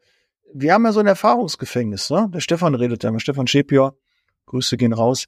wir 0.53 0.73
haben 0.73 0.85
ja 0.85 0.91
so 0.91 0.99
ein 0.99 1.07
Erfahrungsgefängnis, 1.07 2.09
ne? 2.09 2.29
Der 2.33 2.39
Stefan 2.39 2.75
redet 2.75 3.03
ja 3.03 3.09
immer, 3.09 3.19
Stefan 3.19 3.47
Schepior, 3.47 3.97
Grüße 4.45 4.77
gehen 4.77 4.93
raus. 4.93 5.25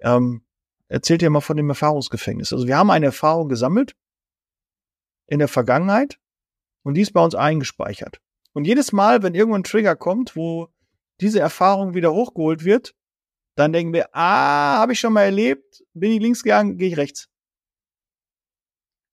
Ähm, 0.00 0.42
erzählt 0.88 1.22
ja 1.22 1.30
mal 1.30 1.40
von 1.40 1.56
dem 1.56 1.68
Erfahrungsgefängnis. 1.68 2.52
Also 2.52 2.66
wir 2.66 2.76
haben 2.76 2.90
eine 2.90 3.06
Erfahrung 3.06 3.48
gesammelt 3.48 3.96
in 5.26 5.38
der 5.38 5.48
Vergangenheit 5.48 6.18
und 6.82 6.94
die 6.94 7.02
ist 7.02 7.12
bei 7.12 7.22
uns 7.22 7.34
eingespeichert. 7.34 8.20
Und 8.52 8.66
jedes 8.66 8.92
Mal, 8.92 9.22
wenn 9.22 9.34
irgendwo 9.34 9.56
ein 9.56 9.64
Trigger 9.64 9.96
kommt, 9.96 10.36
wo 10.36 10.68
diese 11.20 11.40
Erfahrung 11.40 11.94
wieder 11.94 12.12
hochgeholt 12.12 12.64
wird, 12.64 12.94
dann 13.56 13.72
denken 13.72 13.92
wir, 13.92 14.14
ah, 14.14 14.78
habe 14.78 14.92
ich 14.92 15.00
schon 15.00 15.12
mal 15.12 15.22
erlebt, 15.22 15.84
bin 15.94 16.12
ich 16.12 16.20
links 16.20 16.42
gegangen, 16.42 16.76
gehe 16.76 16.88
ich 16.88 16.96
rechts. 16.96 17.28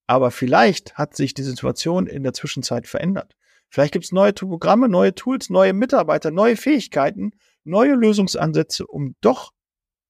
Aber 0.07 0.31
vielleicht 0.31 0.95
hat 0.95 1.15
sich 1.15 1.33
die 1.33 1.43
Situation 1.43 2.07
in 2.07 2.23
der 2.23 2.33
Zwischenzeit 2.33 2.87
verändert. 2.87 3.35
Vielleicht 3.71 3.93
gibt 3.93 4.03
es 4.03 4.11
neue 4.11 4.33
Programme, 4.33 4.89
neue 4.89 5.15
Tools, 5.15 5.49
neue 5.49 5.71
Mitarbeiter, 5.71 6.29
neue 6.29 6.57
Fähigkeiten, 6.57 7.31
neue 7.63 7.93
Lösungsansätze, 7.95 8.85
um 8.85 9.15
doch 9.21 9.53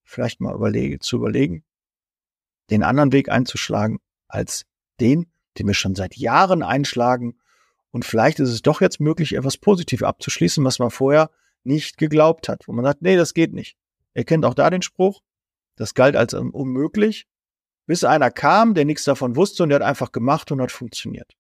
vielleicht 0.04 0.42
mal 0.42 0.56
überlege, 0.56 0.98
zu 0.98 1.18
überlegen, 1.18 1.64
den 2.72 2.82
anderen 2.82 3.12
Weg 3.12 3.30
einzuschlagen 3.30 4.00
als 4.28 4.66
den, 5.00 5.32
den 5.60 5.68
wir 5.68 5.76
schon 5.76 5.94
seit 5.94 6.18
Jahren 6.18 6.64
einschlagen. 6.64 7.40
Und 7.92 8.04
vielleicht 8.04 8.40
ist 8.40 8.50
es 8.50 8.64
doch 8.64 8.82
jetzt 8.82 9.00
möglich, 9.00 9.36
etwas 9.36 9.58
positiv 9.58 10.02
abzuschließen, 10.02 10.66
was 10.66 10.80
man 10.80 10.90
vorher 10.90 11.30
nicht 11.64 12.00
geglaubt 12.00 12.50
hat, 12.50 12.68
wo 12.68 12.72
man 12.72 12.84
sagt, 12.84 13.04
nee, 13.04 13.16
das 13.16 13.36
geht 13.36 13.54
nicht. 13.54 13.78
Ihr 14.16 14.24
kennt 14.24 14.44
auch 14.44 14.56
da 14.56 14.72
den 14.72 14.82
Spruch, 14.82 15.22
das 15.76 15.94
galt 15.94 16.16
als 16.16 16.34
unmöglich, 16.34 17.28
bis 17.86 18.04
einer 18.04 18.32
kam, 18.32 18.74
der 18.74 18.86
nichts 18.86 19.04
davon 19.04 19.36
wusste 19.36 19.62
und 19.62 19.70
der 19.70 19.82
hat 19.82 19.88
einfach 19.88 20.12
gemacht 20.12 20.52
und 20.52 20.62
hat 20.62 20.72
funktioniert. 20.72 21.36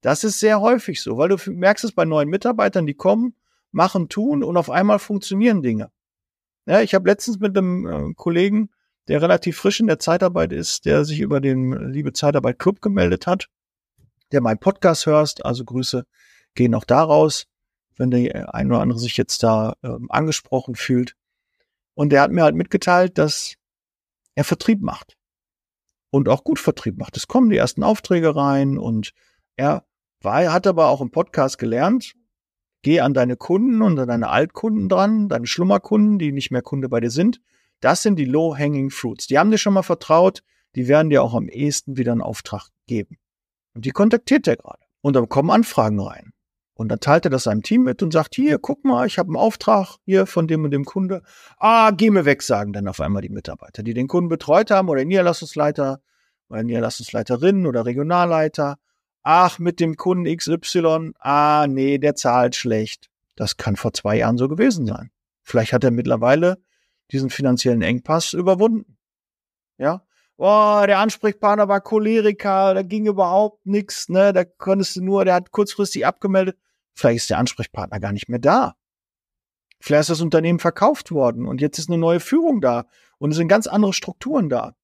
Das 0.00 0.24
ist 0.24 0.40
sehr 0.40 0.60
häufig 0.60 1.02
so, 1.02 1.18
weil 1.18 1.28
du 1.28 1.36
merkst 1.50 1.84
es 1.84 1.92
bei 1.92 2.04
neuen 2.04 2.28
Mitarbeitern, 2.28 2.86
die 2.86 2.94
kommen, 2.94 3.34
machen, 3.72 4.08
tun 4.08 4.42
und 4.42 4.56
auf 4.56 4.70
einmal 4.70 4.98
funktionieren 4.98 5.62
Dinge. 5.62 5.90
Ja, 6.66 6.80
ich 6.80 6.94
habe 6.94 7.08
letztens 7.08 7.38
mit 7.38 7.56
einem 7.56 7.86
äh, 7.86 8.14
Kollegen, 8.14 8.70
der 9.08 9.22
relativ 9.22 9.56
frisch 9.56 9.80
in 9.80 9.86
der 9.86 9.98
Zeitarbeit 9.98 10.52
ist, 10.52 10.84
der 10.84 11.04
sich 11.04 11.20
über 11.20 11.40
den 11.40 11.72
Liebe 11.92 12.12
Zeitarbeit 12.12 12.58
Club 12.58 12.82
gemeldet 12.82 13.26
hat, 13.26 13.48
der 14.32 14.40
meinen 14.40 14.58
Podcast 14.58 15.06
hörst, 15.06 15.44
also 15.44 15.64
Grüße 15.64 16.06
gehen 16.54 16.74
auch 16.74 16.84
daraus, 16.84 17.46
wenn 17.96 18.10
der 18.10 18.54
ein 18.54 18.70
oder 18.70 18.80
andere 18.80 18.98
sich 18.98 19.16
jetzt 19.16 19.42
da 19.42 19.76
äh, 19.82 19.96
angesprochen 20.08 20.74
fühlt. 20.74 21.14
Und 21.94 22.10
der 22.10 22.22
hat 22.22 22.30
mir 22.30 22.42
halt 22.42 22.56
mitgeteilt, 22.56 23.16
dass 23.18 23.54
er 24.34 24.44
Vertrieb 24.44 24.82
macht. 24.82 25.16
Und 26.10 26.28
auch 26.28 26.44
gut 26.44 26.58
Vertrieb 26.58 26.98
macht. 26.98 27.16
Es 27.16 27.26
kommen 27.26 27.50
die 27.50 27.56
ersten 27.56 27.82
Aufträge 27.82 28.34
rein 28.36 28.78
und 28.78 29.12
er 29.56 29.84
war, 30.20 30.52
hat 30.52 30.66
aber 30.66 30.88
auch 30.88 31.00
im 31.00 31.10
Podcast 31.10 31.58
gelernt, 31.58 32.14
geh 32.82 33.00
an 33.00 33.14
deine 33.14 33.36
Kunden 33.36 33.82
und 33.82 33.98
an 33.98 34.08
deine 34.08 34.28
Altkunden 34.28 34.88
dran, 34.88 35.28
deine 35.28 35.46
Schlummerkunden, 35.46 36.18
die 36.18 36.32
nicht 36.32 36.50
mehr 36.50 36.62
Kunde 36.62 36.88
bei 36.88 37.00
dir 37.00 37.10
sind. 37.10 37.40
Das 37.80 38.02
sind 38.02 38.16
die 38.16 38.24
Low-Hanging 38.24 38.90
Fruits. 38.90 39.26
Die 39.26 39.38
haben 39.38 39.50
dir 39.50 39.58
schon 39.58 39.74
mal 39.74 39.82
vertraut, 39.82 40.42
die 40.74 40.88
werden 40.88 41.10
dir 41.10 41.22
auch 41.22 41.34
am 41.34 41.48
ehesten 41.48 41.96
wieder 41.96 42.12
einen 42.12 42.22
Auftrag 42.22 42.68
geben. 42.86 43.18
Und 43.74 43.84
die 43.84 43.90
kontaktiert 43.90 44.46
er 44.46 44.56
gerade. 44.56 44.84
Und 45.00 45.16
dann 45.16 45.28
kommen 45.28 45.50
Anfragen 45.50 46.00
rein. 46.00 46.32
Und 46.74 46.88
dann 46.88 47.00
teilt 47.00 47.24
er 47.24 47.30
das 47.30 47.44
seinem 47.44 47.62
Team 47.62 47.84
mit 47.84 48.02
und 48.02 48.12
sagt, 48.12 48.34
hier, 48.34 48.58
guck 48.58 48.84
mal, 48.84 49.06
ich 49.06 49.18
habe 49.18 49.28
einen 49.28 49.36
Auftrag 49.36 49.96
hier 50.04 50.26
von 50.26 50.46
dem 50.46 50.64
und 50.64 50.70
dem 50.72 50.84
Kunde. 50.84 51.22
Ah, 51.58 51.90
geh 51.90 52.10
mir 52.10 52.26
weg, 52.26 52.42
sagen 52.42 52.74
dann 52.74 52.86
auf 52.86 53.00
einmal 53.00 53.22
die 53.22 53.30
Mitarbeiter, 53.30 53.82
die 53.82 53.94
den 53.94 54.08
Kunden 54.08 54.28
betreut 54.28 54.70
haben 54.70 54.90
oder 54.90 55.02
Niederlassungsleiter 55.02 56.02
oder 56.50 56.62
Niederlassungsleiterin 56.62 57.66
oder 57.66 57.86
Regionalleiter. 57.86 58.76
Ach, 59.28 59.58
mit 59.58 59.80
dem 59.80 59.96
Kunden 59.96 60.36
XY, 60.36 61.10
ah, 61.18 61.66
nee, 61.68 61.98
der 61.98 62.14
zahlt 62.14 62.54
schlecht. 62.54 63.10
Das 63.34 63.56
kann 63.56 63.74
vor 63.74 63.92
zwei 63.92 64.18
Jahren 64.18 64.38
so 64.38 64.46
gewesen 64.46 64.86
sein. 64.86 65.10
Vielleicht 65.42 65.72
hat 65.72 65.82
er 65.82 65.90
mittlerweile 65.90 66.62
diesen 67.10 67.28
finanziellen 67.28 67.82
Engpass 67.82 68.34
überwunden. 68.34 68.96
Ja, 69.78 70.06
boah, 70.36 70.86
der 70.86 71.00
Ansprechpartner 71.00 71.66
war 71.66 71.80
Choleriker, 71.80 72.72
da 72.72 72.82
ging 72.82 73.06
überhaupt 73.06 73.66
nichts, 73.66 74.08
ne, 74.08 74.32
da 74.32 74.44
konntest 74.44 74.94
du 74.94 75.02
nur, 75.02 75.24
der 75.24 75.34
hat 75.34 75.50
kurzfristig 75.50 76.06
abgemeldet. 76.06 76.56
Vielleicht 76.94 77.22
ist 77.22 77.30
der 77.30 77.38
Ansprechpartner 77.38 77.98
gar 77.98 78.12
nicht 78.12 78.28
mehr 78.28 78.38
da. 78.38 78.76
Vielleicht 79.80 80.02
ist 80.02 80.10
das 80.10 80.20
Unternehmen 80.20 80.60
verkauft 80.60 81.10
worden 81.10 81.48
und 81.48 81.60
jetzt 81.60 81.80
ist 81.80 81.88
eine 81.88 81.98
neue 81.98 82.20
Führung 82.20 82.60
da 82.60 82.86
und 83.18 83.32
es 83.32 83.38
sind 83.38 83.48
ganz 83.48 83.66
andere 83.66 83.92
Strukturen 83.92 84.48
da. 84.48 84.76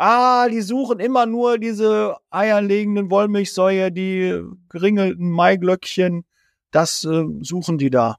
Ah, 0.00 0.48
die 0.48 0.60
suchen 0.62 1.00
immer 1.00 1.26
nur 1.26 1.58
diese 1.58 2.16
eierlegenden 2.30 3.10
Wollmilchsäue, 3.10 3.90
die 3.90 4.40
geringelten 4.68 5.28
Maiglöckchen, 5.28 6.24
das 6.70 7.02
äh, 7.04 7.24
suchen 7.40 7.78
die 7.78 7.90
da. 7.90 8.18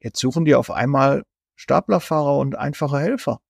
Jetzt 0.00 0.20
suchen 0.20 0.44
die 0.44 0.54
auf 0.54 0.70
einmal 0.70 1.22
Staplerfahrer 1.54 2.36
und 2.36 2.56
einfache 2.56 2.98
Helfer. 2.98 3.40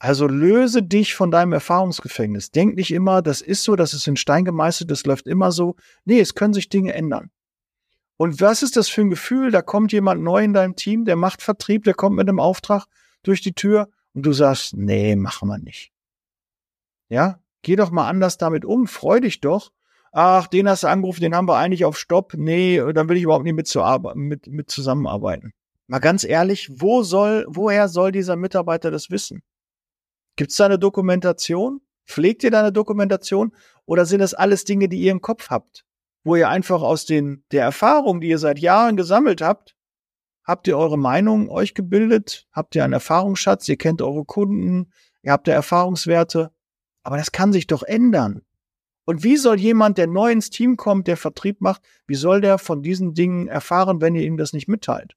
Also 0.00 0.26
löse 0.26 0.82
dich 0.82 1.14
von 1.14 1.30
deinem 1.30 1.52
Erfahrungsgefängnis. 1.52 2.50
Denk 2.50 2.74
nicht 2.74 2.90
immer, 2.90 3.22
das 3.22 3.42
ist 3.42 3.62
so, 3.62 3.76
das 3.76 3.94
ist 3.94 4.08
in 4.08 4.16
Stein 4.16 4.44
gemeißelt, 4.44 4.90
das 4.90 5.06
läuft 5.06 5.28
immer 5.28 5.52
so. 5.52 5.76
Nee, 6.04 6.18
es 6.18 6.34
können 6.34 6.52
sich 6.52 6.68
Dinge 6.68 6.94
ändern. 6.94 7.30
Und 8.16 8.40
was 8.40 8.64
ist 8.64 8.76
das 8.76 8.88
für 8.88 9.02
ein 9.02 9.10
Gefühl? 9.10 9.52
Da 9.52 9.62
kommt 9.62 9.92
jemand 9.92 10.22
neu 10.24 10.42
in 10.42 10.52
deinem 10.52 10.74
Team, 10.74 11.04
der 11.04 11.14
macht 11.14 11.42
Vertrieb, 11.42 11.84
der 11.84 11.94
kommt 11.94 12.16
mit 12.16 12.28
einem 12.28 12.40
Auftrag 12.40 12.86
durch 13.22 13.40
die 13.40 13.54
Tür 13.54 13.88
und 14.14 14.26
du 14.26 14.32
sagst, 14.32 14.76
nee, 14.76 15.14
machen 15.14 15.46
wir 15.46 15.58
nicht. 15.58 15.91
Ja, 17.12 17.40
geh 17.60 17.76
doch 17.76 17.90
mal 17.90 18.08
anders 18.08 18.38
damit 18.38 18.64
um, 18.64 18.86
freu 18.86 19.20
dich 19.20 19.42
doch. 19.42 19.70
Ach, 20.12 20.46
den 20.46 20.66
hast 20.66 20.82
du 20.82 20.86
angerufen, 20.86 21.20
den 21.20 21.34
haben 21.34 21.46
wir 21.46 21.58
eigentlich 21.58 21.84
auf 21.84 21.98
Stopp. 21.98 22.32
Nee, 22.32 22.82
dann 22.94 23.06
will 23.10 23.18
ich 23.18 23.24
überhaupt 23.24 23.44
nicht 23.44 23.52
mit, 23.52 23.68
mit, 24.14 24.46
mit 24.46 24.70
zusammenarbeiten. 24.70 25.52
Mal 25.88 25.98
ganz 25.98 26.24
ehrlich, 26.24 26.70
wo 26.80 27.02
soll, 27.02 27.44
woher 27.48 27.88
soll 27.88 28.12
dieser 28.12 28.36
Mitarbeiter 28.36 28.90
das 28.90 29.10
wissen? 29.10 29.42
Gibt 30.36 30.52
es 30.52 30.56
da 30.56 30.64
eine 30.64 30.78
Dokumentation? 30.78 31.82
Pflegt 32.06 32.44
ihr 32.44 32.50
da 32.50 32.60
eine 32.60 32.72
Dokumentation? 32.72 33.52
Oder 33.84 34.06
sind 34.06 34.20
das 34.20 34.32
alles 34.32 34.64
Dinge, 34.64 34.88
die 34.88 35.02
ihr 35.02 35.12
im 35.12 35.20
Kopf 35.20 35.50
habt? 35.50 35.84
Wo 36.24 36.34
ihr 36.34 36.48
einfach 36.48 36.80
aus 36.80 37.04
den, 37.04 37.44
der 37.52 37.64
Erfahrung, 37.64 38.22
die 38.22 38.28
ihr 38.28 38.38
seit 38.38 38.58
Jahren 38.58 38.96
gesammelt 38.96 39.42
habt, 39.42 39.76
habt 40.44 40.66
ihr 40.66 40.78
eure 40.78 40.96
Meinung 40.96 41.50
euch 41.50 41.74
gebildet? 41.74 42.48
Habt 42.52 42.74
ihr 42.74 42.84
einen 42.84 42.94
Erfahrungsschatz? 42.94 43.68
Ihr 43.68 43.76
kennt 43.76 44.00
eure 44.00 44.24
Kunden? 44.24 44.90
Ihr 45.20 45.32
habt 45.32 45.46
da 45.46 45.52
Erfahrungswerte? 45.52 46.52
Aber 47.02 47.16
das 47.16 47.32
kann 47.32 47.52
sich 47.52 47.66
doch 47.66 47.82
ändern. 47.82 48.42
Und 49.04 49.24
wie 49.24 49.36
soll 49.36 49.58
jemand, 49.58 49.98
der 49.98 50.06
neu 50.06 50.30
ins 50.30 50.50
Team 50.50 50.76
kommt, 50.76 51.08
der 51.08 51.16
Vertrieb 51.16 51.60
macht, 51.60 51.82
wie 52.06 52.14
soll 52.14 52.40
der 52.40 52.58
von 52.58 52.82
diesen 52.82 53.14
Dingen 53.14 53.48
erfahren, 53.48 54.00
wenn 54.00 54.14
ihr 54.14 54.22
ihm 54.22 54.36
das 54.36 54.52
nicht 54.52 54.68
mitteilt? 54.68 55.16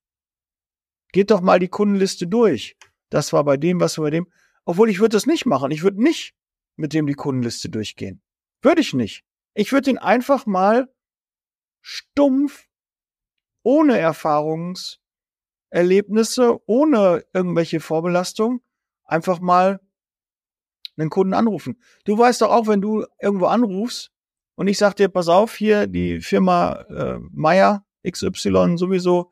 Geht 1.12 1.32
doch 1.32 1.42
mal 1.42 1.60
die 1.60 1.68
Kundenliste 1.68 2.28
durch. 2.28 2.76
Das 3.10 3.32
war 3.32 3.44
bei 3.44 3.58
dem, 3.58 3.80
was 3.80 3.98
war 3.98 4.06
bei 4.06 4.12
dem. 4.12 4.28
Obwohl 4.66 4.90
ich 4.90 5.00
würde 5.00 5.14
das 5.14 5.28
nicht 5.28 5.46
machen. 5.46 5.72
Ich 5.72 5.84
würde 5.84 6.02
nicht 6.02 6.34
mit 6.76 6.94
dem 6.94 7.08
die 7.08 7.14
Kundenliste 7.14 7.70
durchgehen. 7.70 8.22
Würde 8.62 8.82
ich 8.82 8.94
nicht. 8.94 9.24
Ich 9.54 9.72
würde 9.72 9.92
ihn 9.92 9.98
einfach 9.98 10.46
mal 10.46 10.94
stumpf, 11.82 12.68
ohne 13.64 13.98
Erfahrungserlebnisse, 13.98 16.60
ohne 16.66 17.24
irgendwelche 17.32 17.80
Vorbelastung, 17.80 18.62
einfach 19.06 19.40
mal 19.40 19.80
einen 20.98 21.10
Kunden 21.10 21.34
anrufen. 21.34 21.80
Du 22.06 22.18
weißt 22.18 22.42
doch 22.42 22.52
auch, 22.52 22.68
wenn 22.68 22.82
du 22.82 23.06
irgendwo 23.22 23.46
anrufst 23.46 24.12
und 24.56 24.68
ich 24.68 24.78
sag 24.78 24.96
dir, 24.96 25.10
pass 25.10 25.28
auf, 25.28 25.56
hier 25.56 25.88
die 25.88 26.22
Firma 26.22 26.86
äh, 26.90 27.20
Meier 27.32 27.86
XY 28.10 28.78
sowieso, 28.78 29.32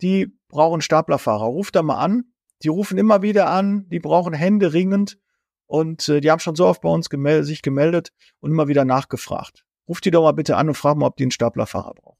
die 0.00 0.36
brauchen 0.48 0.80
Staplerfahrer. 0.80 1.44
Ruf 1.44 1.70
da 1.70 1.82
mal 1.82 1.98
an 1.98 2.32
die 2.62 2.68
rufen 2.68 2.98
immer 2.98 3.22
wieder 3.22 3.50
an, 3.50 3.88
die 3.88 3.98
brauchen 3.98 4.34
Hände 4.34 4.72
ringend 4.72 5.18
und 5.66 6.08
äh, 6.08 6.20
die 6.20 6.30
haben 6.30 6.38
schon 6.38 6.54
so 6.54 6.66
oft 6.66 6.82
bei 6.82 6.88
uns 6.88 7.10
gemel 7.10 7.44
sich 7.44 7.62
gemeldet 7.62 8.12
und 8.40 8.50
immer 8.50 8.68
wieder 8.68 8.84
nachgefragt. 8.84 9.64
Ruf 9.88 10.00
die 10.00 10.10
doch 10.10 10.22
mal 10.22 10.32
bitte 10.32 10.56
an 10.56 10.68
und 10.68 10.74
frag 10.74 10.96
mal, 10.96 11.06
ob 11.06 11.16
die 11.16 11.24
einen 11.24 11.32
Staplerfahrer 11.32 11.94
brauchen. 11.94 12.18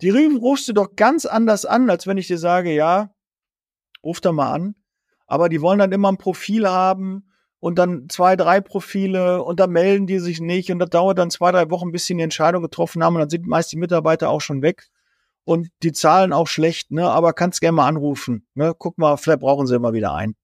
Die 0.00 0.10
rufst 0.10 0.68
du 0.68 0.72
doch 0.72 0.96
ganz 0.96 1.26
anders 1.26 1.64
an, 1.64 1.88
als 1.90 2.06
wenn 2.06 2.16
ich 2.16 2.26
dir 2.26 2.38
sage, 2.38 2.72
ja, 2.72 3.14
ruf 4.02 4.20
da 4.20 4.32
mal 4.32 4.52
an. 4.52 4.74
Aber 5.26 5.48
die 5.48 5.60
wollen 5.60 5.78
dann 5.78 5.92
immer 5.92 6.10
ein 6.10 6.18
Profil 6.18 6.68
haben 6.68 7.28
und 7.62 7.78
dann 7.78 8.08
zwei, 8.08 8.34
drei 8.34 8.60
Profile 8.60 9.44
und 9.44 9.60
dann 9.60 9.70
melden 9.70 10.08
die 10.08 10.18
sich 10.18 10.40
nicht 10.40 10.72
und 10.72 10.80
das 10.80 10.90
dauert 10.90 11.16
dann 11.16 11.30
zwei, 11.30 11.52
drei 11.52 11.70
Wochen, 11.70 11.92
bis 11.92 12.06
sie 12.06 12.14
eine 12.14 12.24
Entscheidung 12.24 12.60
getroffen 12.60 13.04
haben 13.04 13.14
und 13.14 13.20
dann 13.20 13.30
sind 13.30 13.46
meist 13.46 13.70
die 13.70 13.76
Mitarbeiter 13.76 14.30
auch 14.30 14.40
schon 14.40 14.62
weg 14.62 14.88
und 15.44 15.68
die 15.84 15.92
Zahlen 15.92 16.32
auch 16.32 16.48
schlecht, 16.48 16.90
ne? 16.90 17.08
Aber 17.08 17.32
kannst 17.32 17.60
gerne 17.60 17.76
mal 17.76 17.86
anrufen. 17.86 18.48
Ne? 18.54 18.74
Guck 18.76 18.98
mal, 18.98 19.16
vielleicht 19.16 19.38
brauchen 19.38 19.68
sie 19.68 19.76
immer 19.76 19.92
wieder 19.92 20.12
ein. 20.12 20.34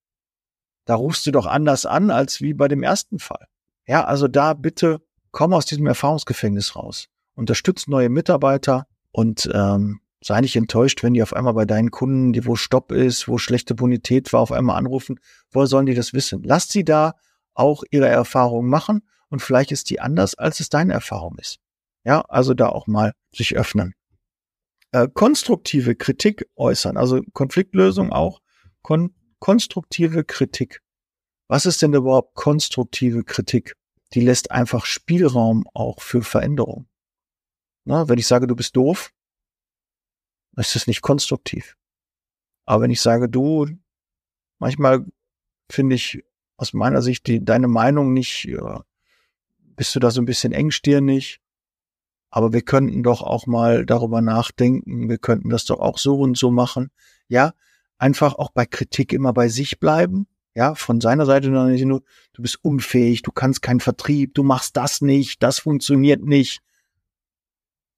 Da 0.84 0.94
rufst 0.94 1.26
du 1.26 1.32
doch 1.32 1.46
anders 1.46 1.86
an 1.86 2.12
als 2.12 2.40
wie 2.40 2.54
bei 2.54 2.68
dem 2.68 2.84
ersten 2.84 3.18
Fall. 3.18 3.48
Ja, 3.84 4.04
also 4.04 4.28
da 4.28 4.54
bitte 4.54 5.00
komm 5.32 5.52
aus 5.54 5.66
diesem 5.66 5.88
Erfahrungsgefängnis 5.88 6.76
raus. 6.76 7.08
Unterstützt 7.34 7.88
neue 7.88 8.10
Mitarbeiter 8.10 8.86
und 9.10 9.50
ähm, 9.52 9.98
sei 10.22 10.40
nicht 10.40 10.56
enttäuscht, 10.56 11.02
wenn 11.02 11.14
die 11.14 11.22
auf 11.22 11.34
einmal 11.34 11.54
bei 11.54 11.64
deinen 11.64 11.90
Kunden, 11.90 12.32
die 12.32 12.46
wo 12.46 12.56
Stopp 12.56 12.92
ist, 12.92 13.28
wo 13.28 13.38
schlechte 13.38 13.74
Bonität 13.74 14.32
war, 14.32 14.40
auf 14.40 14.52
einmal 14.52 14.76
anrufen. 14.76 15.20
Woher 15.50 15.66
sollen 15.66 15.86
die 15.86 15.94
das 15.94 16.12
wissen? 16.12 16.42
Lasst 16.42 16.72
sie 16.72 16.84
da 16.84 17.14
auch 17.54 17.84
ihre 17.90 18.08
Erfahrungen 18.08 18.68
machen 18.68 19.02
und 19.28 19.40
vielleicht 19.40 19.72
ist 19.72 19.90
die 19.90 20.00
anders, 20.00 20.34
als 20.34 20.60
es 20.60 20.68
deine 20.68 20.92
Erfahrung 20.92 21.36
ist. 21.38 21.58
Ja, 22.04 22.20
also 22.22 22.54
da 22.54 22.68
auch 22.68 22.86
mal 22.86 23.12
sich 23.32 23.56
öffnen 23.56 23.94
äh, 24.92 25.08
konstruktive 25.12 25.94
Kritik 25.94 26.48
äußern, 26.56 26.96
also 26.96 27.22
Konfliktlösung 27.32 28.12
auch, 28.12 28.40
kon 28.82 29.14
konstruktive 29.38 30.24
Kritik. 30.24 30.82
Was 31.48 31.66
ist 31.66 31.82
denn 31.82 31.94
überhaupt 31.94 32.34
konstruktive 32.34 33.24
Kritik? 33.24 33.74
Die 34.14 34.20
lässt 34.20 34.50
einfach 34.50 34.84
Spielraum 34.84 35.64
auch 35.74 36.00
für 36.00 36.22
Veränderung. 36.22 36.88
Na, 37.84 38.08
wenn 38.08 38.18
ich 38.18 38.26
sage, 38.26 38.46
du 38.46 38.56
bist 38.56 38.76
doof, 38.76 39.12
ist 40.66 40.74
das 40.74 40.86
nicht 40.86 41.02
konstruktiv. 41.02 41.76
Aber 42.64 42.82
wenn 42.82 42.90
ich 42.90 43.00
sage, 43.00 43.28
du, 43.28 43.66
manchmal 44.58 45.04
finde 45.70 45.94
ich 45.94 46.24
aus 46.56 46.72
meiner 46.72 47.02
Sicht 47.02 47.26
die, 47.26 47.44
deine 47.44 47.68
Meinung 47.68 48.12
nicht, 48.12 48.44
ja, 48.44 48.84
bist 49.58 49.94
du 49.94 50.00
da 50.00 50.10
so 50.10 50.20
ein 50.20 50.26
bisschen 50.26 50.52
engstirnig, 50.52 51.40
aber 52.30 52.52
wir 52.52 52.62
könnten 52.62 53.02
doch 53.02 53.22
auch 53.22 53.46
mal 53.46 53.86
darüber 53.86 54.20
nachdenken, 54.20 55.08
wir 55.08 55.18
könnten 55.18 55.48
das 55.48 55.64
doch 55.64 55.80
auch 55.80 55.98
so 55.98 56.18
und 56.18 56.36
so 56.36 56.50
machen. 56.50 56.90
Ja, 57.28 57.54
einfach 57.96 58.34
auch 58.34 58.50
bei 58.50 58.66
Kritik 58.66 59.12
immer 59.12 59.32
bei 59.32 59.48
sich 59.48 59.78
bleiben. 59.78 60.26
Ja, 60.54 60.74
von 60.74 61.00
seiner 61.00 61.24
Seite 61.24 61.50
dann 61.52 61.70
nicht 61.70 61.84
nur, 61.84 62.02
du 62.32 62.42
bist 62.42 62.58
unfähig, 62.62 63.22
du 63.22 63.30
kannst 63.30 63.62
keinen 63.62 63.80
Vertrieb, 63.80 64.34
du 64.34 64.42
machst 64.42 64.76
das 64.76 65.00
nicht, 65.00 65.42
das 65.42 65.60
funktioniert 65.60 66.22
nicht. 66.22 66.60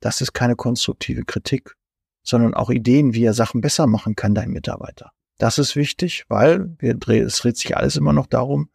Das 0.00 0.20
ist 0.20 0.34
keine 0.34 0.56
konstruktive 0.56 1.24
Kritik, 1.24 1.76
sondern 2.22 2.54
auch 2.54 2.70
Ideen, 2.70 3.14
wie 3.14 3.24
er 3.24 3.34
Sachen 3.34 3.60
besser 3.60 3.86
machen 3.86 4.16
kann, 4.16 4.34
dein 4.34 4.50
Mitarbeiter. 4.50 5.12
Das 5.38 5.58
ist 5.58 5.74
wichtig, 5.74 6.24
weil 6.28 6.76
wir, 6.78 6.98
es 7.24 7.38
dreht 7.38 7.56
sich 7.56 7.76
alles 7.76 7.96
immer 7.96 8.12
noch 8.12 8.26
darum, 8.26 8.70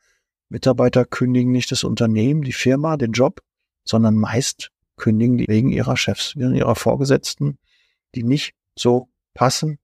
Mitarbeiter 0.50 1.06
kündigen 1.06 1.52
nicht 1.52 1.72
das 1.72 1.84
Unternehmen, 1.84 2.42
die 2.42 2.54
Firma, 2.54 2.98
den 2.98 3.12
Job, 3.12 3.42
sondern 3.84 4.16
meist 4.16 4.72
kündigen 4.96 5.38
die 5.38 5.48
wegen 5.48 5.70
ihrer 5.70 5.98
Chefs, 5.98 6.36
wegen 6.36 6.56
ihrer 6.56 6.76
Vorgesetzten, 6.76 7.58
die 8.16 8.24
nicht 8.24 8.56
so 8.78 9.10
passen. 9.34 9.80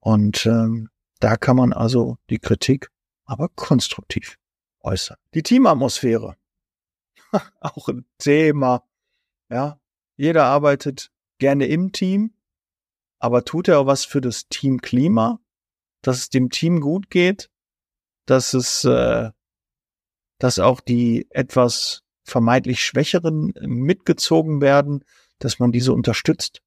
Und 0.00 0.46
ähm, 0.46 0.88
da 1.20 1.36
kann 1.36 1.56
man 1.56 1.72
also 1.72 2.18
die 2.30 2.38
Kritik 2.38 2.90
aber 3.24 3.48
konstruktiv 3.48 4.38
äußern. 4.80 5.16
Die 5.34 5.42
Teamatmosphäre. 5.42 6.36
Auch 7.60 7.88
ein 7.88 8.04
Thema. 8.18 8.84
Ja, 9.48 9.80
jeder 10.16 10.44
arbeitet 10.44 11.10
gerne 11.38 11.66
im 11.66 11.92
Team, 11.92 12.34
aber 13.22 13.44
tut 13.44 13.68
er 13.68 13.78
auch 13.78 13.86
was 13.86 14.04
für 14.04 14.20
das 14.20 14.48
Teamklima, 14.48 15.38
dass 16.02 16.18
es 16.18 16.28
dem 16.28 16.50
Team 16.50 16.80
gut 16.80 17.08
geht, 17.08 17.50
dass 18.26 18.52
es, 18.52 18.82
äh, 18.82 19.30
dass 20.38 20.58
auch 20.58 20.80
die 20.80 21.28
etwas 21.30 22.02
vermeintlich 22.24 22.84
Schwächeren 22.84 23.54
mitgezogen 23.60 24.60
werden, 24.60 25.04
dass 25.38 25.60
man 25.60 25.70
diese 25.70 25.92
unterstützt? 25.92 26.62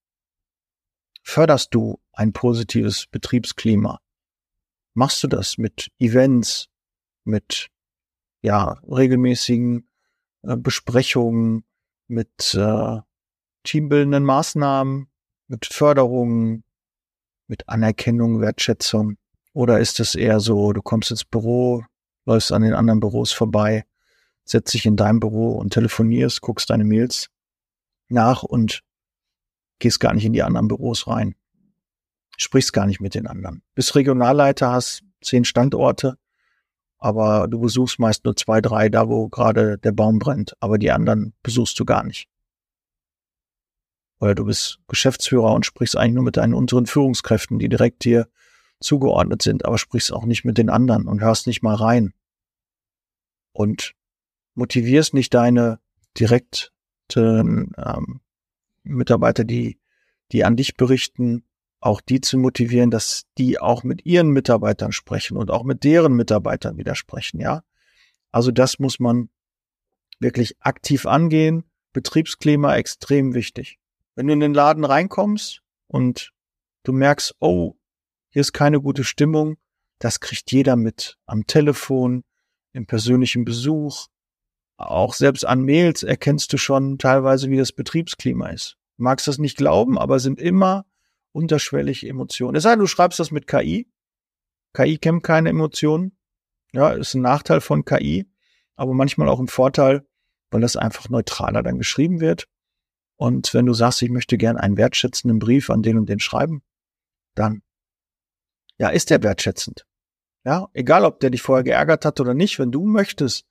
Förderst 1.23 1.75
du 1.75 1.99
ein 2.13 2.31
positives 2.31 3.07
Betriebsklima? 3.07 3.99
Machst 4.93 5.21
du 5.23 5.27
das 5.27 5.57
mit 5.57 5.91
Events, 5.99 6.69
mit 7.25 7.67
ja 8.41 8.79
regelmäßigen 8.87 9.89
äh, 10.43 10.55
Besprechungen, 10.55 11.65
mit 12.07 12.53
äh, 12.53 13.01
teambildenden 13.63 14.23
Maßnahmen, 14.23 15.09
mit 15.47 15.65
Förderung, 15.65 16.63
mit 17.47 17.67
Anerkennung, 17.69 18.41
Wertschätzung? 18.41 19.17
Oder 19.53 19.79
ist 19.79 19.99
es 19.99 20.15
eher 20.15 20.39
so, 20.39 20.73
du 20.73 20.81
kommst 20.81 21.11
ins 21.11 21.23
Büro, 21.23 21.83
läufst 22.25 22.51
an 22.51 22.63
den 22.63 22.73
anderen 22.73 22.99
Büros 22.99 23.31
vorbei, 23.31 23.85
setzt 24.43 24.73
dich 24.73 24.85
in 24.85 24.97
dein 24.97 25.19
Büro 25.19 25.53
und 25.53 25.71
telefonierst, 25.73 26.41
guckst 26.41 26.69
deine 26.69 26.83
Mails 26.83 27.29
nach 28.09 28.43
und 28.43 28.81
gehst 29.79 29.99
gar 29.99 30.13
nicht 30.13 30.25
in 30.25 30.33
die 30.33 30.43
anderen 30.43 30.67
Büros 30.67 31.07
rein. 31.07 31.35
Sprichst 32.37 32.73
gar 32.73 32.85
nicht 32.85 32.99
mit 32.99 33.15
den 33.15 33.27
anderen. 33.27 33.61
Bist 33.75 33.95
Regionalleiter, 33.95 34.71
hast 34.71 35.03
zehn 35.21 35.45
Standorte, 35.45 36.17
aber 36.97 37.47
du 37.47 37.59
besuchst 37.59 37.99
meist 37.99 38.25
nur 38.25 38.35
zwei, 38.35 38.61
drei, 38.61 38.89
da 38.89 39.07
wo 39.07 39.29
gerade 39.29 39.77
der 39.77 39.91
Baum 39.91 40.19
brennt, 40.19 40.53
aber 40.59 40.77
die 40.77 40.91
anderen 40.91 41.33
besuchst 41.43 41.79
du 41.79 41.85
gar 41.85 42.03
nicht. 42.03 42.27
Oder 44.19 44.35
du 44.35 44.45
bist 44.45 44.79
Geschäftsführer 44.87 45.53
und 45.53 45.65
sprichst 45.65 45.97
eigentlich 45.97 46.15
nur 46.15 46.23
mit 46.23 46.37
deinen 46.37 46.53
unteren 46.53 46.85
Führungskräften, 46.85 47.59
die 47.59 47.69
direkt 47.69 48.05
dir 48.05 48.27
zugeordnet 48.79 49.41
sind, 49.41 49.65
aber 49.65 49.77
sprichst 49.77 50.13
auch 50.13 50.25
nicht 50.25 50.45
mit 50.45 50.57
den 50.57 50.69
anderen 50.69 51.07
und 51.07 51.21
hörst 51.21 51.47
nicht 51.47 51.63
mal 51.63 51.75
rein. 51.75 52.13
Und 53.51 53.93
motivierst 54.53 55.13
nicht 55.13 55.33
deine 55.33 55.79
direkten 56.17 56.71
ähm, 57.15 58.21
Mitarbeiter, 58.83 59.43
die, 59.43 59.79
die 60.31 60.43
an 60.43 60.55
dich 60.55 60.75
berichten, 60.75 61.43
auch 61.79 62.01
die 62.01 62.21
zu 62.21 62.37
motivieren, 62.37 62.89
dass 62.89 63.25
die 63.37 63.59
auch 63.59 63.83
mit 63.83 64.05
ihren 64.05 64.29
Mitarbeitern 64.29 64.91
sprechen 64.91 65.37
und 65.37 65.51
auch 65.51 65.63
mit 65.63 65.83
deren 65.83 66.13
Mitarbeitern 66.13 66.77
widersprechen, 66.77 67.39
ja. 67.39 67.63
Also 68.31 68.51
das 68.51 68.79
muss 68.79 68.99
man 68.99 69.29
wirklich 70.19 70.57
aktiv 70.59 71.05
angehen. 71.05 71.63
Betriebsklima 71.93 72.75
extrem 72.75 73.33
wichtig. 73.33 73.79
Wenn 74.15 74.27
du 74.27 74.33
in 74.33 74.39
den 74.39 74.53
Laden 74.53 74.85
reinkommst 74.85 75.61
und 75.87 76.31
du 76.83 76.93
merkst, 76.93 77.35
oh, 77.39 77.75
hier 78.29 78.41
ist 78.41 78.53
keine 78.53 78.81
gute 78.81 79.03
Stimmung, 79.03 79.57
das 79.99 80.19
kriegt 80.19 80.51
jeder 80.51 80.75
mit. 80.75 81.17
Am 81.25 81.47
Telefon, 81.47 82.23
im 82.73 82.85
persönlichen 82.85 83.45
Besuch, 83.45 84.07
auch 84.77 85.13
selbst 85.13 85.45
an 85.45 85.61
Mails 85.61 86.03
erkennst 86.03 86.51
du 86.51 86.57
schon 86.57 86.97
teilweise, 86.97 87.49
wie 87.49 87.57
das 87.57 87.71
Betriebsklima 87.71 88.49
ist. 88.49 88.77
Du 88.97 89.03
magst 89.03 89.27
das 89.27 89.37
nicht 89.37 89.57
glauben, 89.57 89.97
aber 89.97 90.19
sind 90.19 90.39
immer 90.39 90.85
unterschwellig 91.31 92.07
Emotionen. 92.07 92.55
Es 92.55 92.63
sei 92.63 92.71
denn, 92.71 92.79
du 92.79 92.87
schreibst 92.87 93.19
das 93.19 93.31
mit 93.31 93.47
KI. 93.47 93.89
KI 94.73 94.97
kennt 94.97 95.23
keine 95.23 95.49
Emotionen. 95.49 96.17
Ja, 96.73 96.89
ist 96.89 97.13
ein 97.13 97.21
Nachteil 97.21 97.61
von 97.61 97.85
KI, 97.85 98.29
aber 98.75 98.93
manchmal 98.93 99.29
auch 99.29 99.39
ein 99.39 99.47
Vorteil, 99.47 100.05
weil 100.51 100.61
das 100.61 100.75
einfach 100.75 101.09
neutraler 101.09 101.63
dann 101.63 101.77
geschrieben 101.77 102.19
wird. 102.19 102.47
Und 103.17 103.53
wenn 103.53 103.65
du 103.65 103.73
sagst, 103.73 104.01
ich 104.01 104.09
möchte 104.09 104.37
gern 104.37 104.57
einen 104.57 104.77
wertschätzenden 104.77 105.39
Brief 105.39 105.69
an 105.69 105.83
den 105.83 105.97
und 105.97 106.09
den 106.09 106.19
schreiben, 106.19 106.61
dann, 107.33 107.61
ja, 108.77 108.89
ist 108.89 109.09
der 109.09 109.23
wertschätzend. 109.23 109.85
Ja, 110.43 110.67
egal 110.73 111.05
ob 111.05 111.19
der 111.19 111.29
dich 111.31 111.41
vorher 111.41 111.63
geärgert 111.63 112.05
hat 112.05 112.19
oder 112.19 112.33
nicht, 112.33 112.59
wenn 112.59 112.71
du 112.71 112.85
möchtest, 112.85 113.45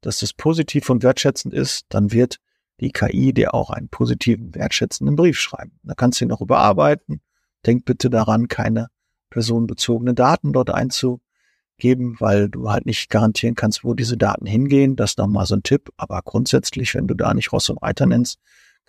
dass 0.00 0.20
das 0.20 0.32
positiv 0.32 0.88
und 0.88 1.02
wertschätzend 1.02 1.52
ist, 1.52 1.86
dann 1.90 2.12
wird 2.12 2.38
die 2.80 2.92
KI 2.92 3.34
dir 3.34 3.52
auch 3.52 3.70
einen 3.70 3.88
positiven, 3.88 4.54
wertschätzenden 4.54 5.16
Brief 5.16 5.38
schreiben. 5.38 5.78
Da 5.82 5.94
kannst 5.94 6.20
du 6.20 6.24
ihn 6.24 6.28
noch 6.28 6.40
überarbeiten. 6.40 7.20
Denk 7.66 7.84
bitte 7.84 8.08
daran, 8.08 8.48
keine 8.48 8.88
personenbezogene 9.28 10.14
Daten 10.14 10.54
dort 10.54 10.70
einzugeben, 10.70 12.16
weil 12.18 12.48
du 12.48 12.70
halt 12.70 12.86
nicht 12.86 13.10
garantieren 13.10 13.54
kannst, 13.54 13.84
wo 13.84 13.92
diese 13.92 14.16
Daten 14.16 14.46
hingehen. 14.46 14.96
Das 14.96 15.10
ist 15.10 15.18
nochmal 15.18 15.44
so 15.44 15.56
ein 15.56 15.62
Tipp. 15.62 15.90
Aber 15.98 16.22
grundsätzlich, 16.22 16.94
wenn 16.94 17.06
du 17.06 17.14
da 17.14 17.34
nicht 17.34 17.52
Ross 17.52 17.68
und 17.68 17.82
Reiter 17.82 18.06
nennst, 18.06 18.38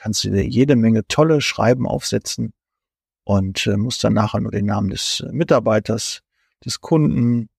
kannst 0.02 0.24
du 0.24 0.32
dir 0.32 0.44
jede 0.44 0.76
Menge 0.76 1.08
tolle 1.08 1.42
Schreiben 1.42 1.88
aufsetzen 1.88 2.54
und 3.24 3.68
äh, 3.68 3.78
musst 3.78 4.04
dann 4.04 4.14
nachher 4.14 4.40
nur 4.40 4.52
den 4.52 4.66
Namen 4.66 4.90
des 4.90 5.24
Mitarbeiters, 5.32 6.24
des 6.66 6.82
Kunden, 6.82 7.50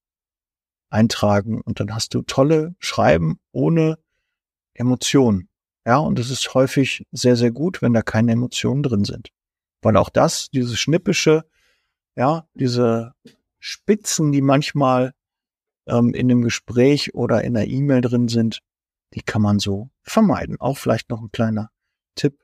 eintragen 0.90 1.60
und 1.60 1.78
dann 1.78 1.94
hast 1.94 2.14
du 2.14 2.22
tolle 2.22 2.74
Schreiben 2.80 3.38
ohne 3.52 3.96
Emotionen. 4.74 5.48
Ja, 5.86 5.98
und 5.98 6.18
es 6.18 6.30
ist 6.30 6.52
häufig 6.52 7.06
sehr, 7.12 7.36
sehr 7.36 7.52
gut, 7.52 7.80
wenn 7.80 7.94
da 7.94 8.02
keine 8.02 8.32
Emotionen 8.32 8.82
drin 8.82 9.04
sind. 9.04 9.30
Weil 9.80 9.96
auch 9.96 10.10
das, 10.10 10.50
diese 10.50 10.76
schnippische, 10.76 11.44
ja, 12.16 12.46
diese 12.54 13.14
Spitzen, 13.60 14.32
die 14.32 14.42
manchmal 14.42 15.14
ähm, 15.86 16.12
in 16.12 16.28
dem 16.28 16.42
Gespräch 16.42 17.14
oder 17.14 17.42
in 17.42 17.54
der 17.54 17.68
E-Mail 17.68 18.00
drin 18.00 18.26
sind, 18.28 18.58
die 19.14 19.22
kann 19.22 19.42
man 19.42 19.60
so 19.60 19.90
vermeiden. 20.02 20.60
Auch 20.60 20.76
vielleicht 20.76 21.08
noch 21.08 21.22
ein 21.22 21.32
kleiner 21.32 21.70
Tipp. 22.14 22.38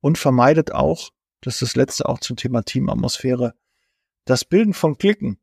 Und 0.00 0.18
vermeidet 0.18 0.72
auch, 0.72 1.10
das 1.40 1.54
ist 1.54 1.62
das 1.62 1.76
letzte 1.76 2.08
auch 2.08 2.20
zum 2.20 2.36
Thema 2.36 2.62
Teamatmosphäre, 2.62 3.54
das 4.24 4.44
Bilden 4.44 4.74
von 4.74 4.98
Klicken. 4.98 5.38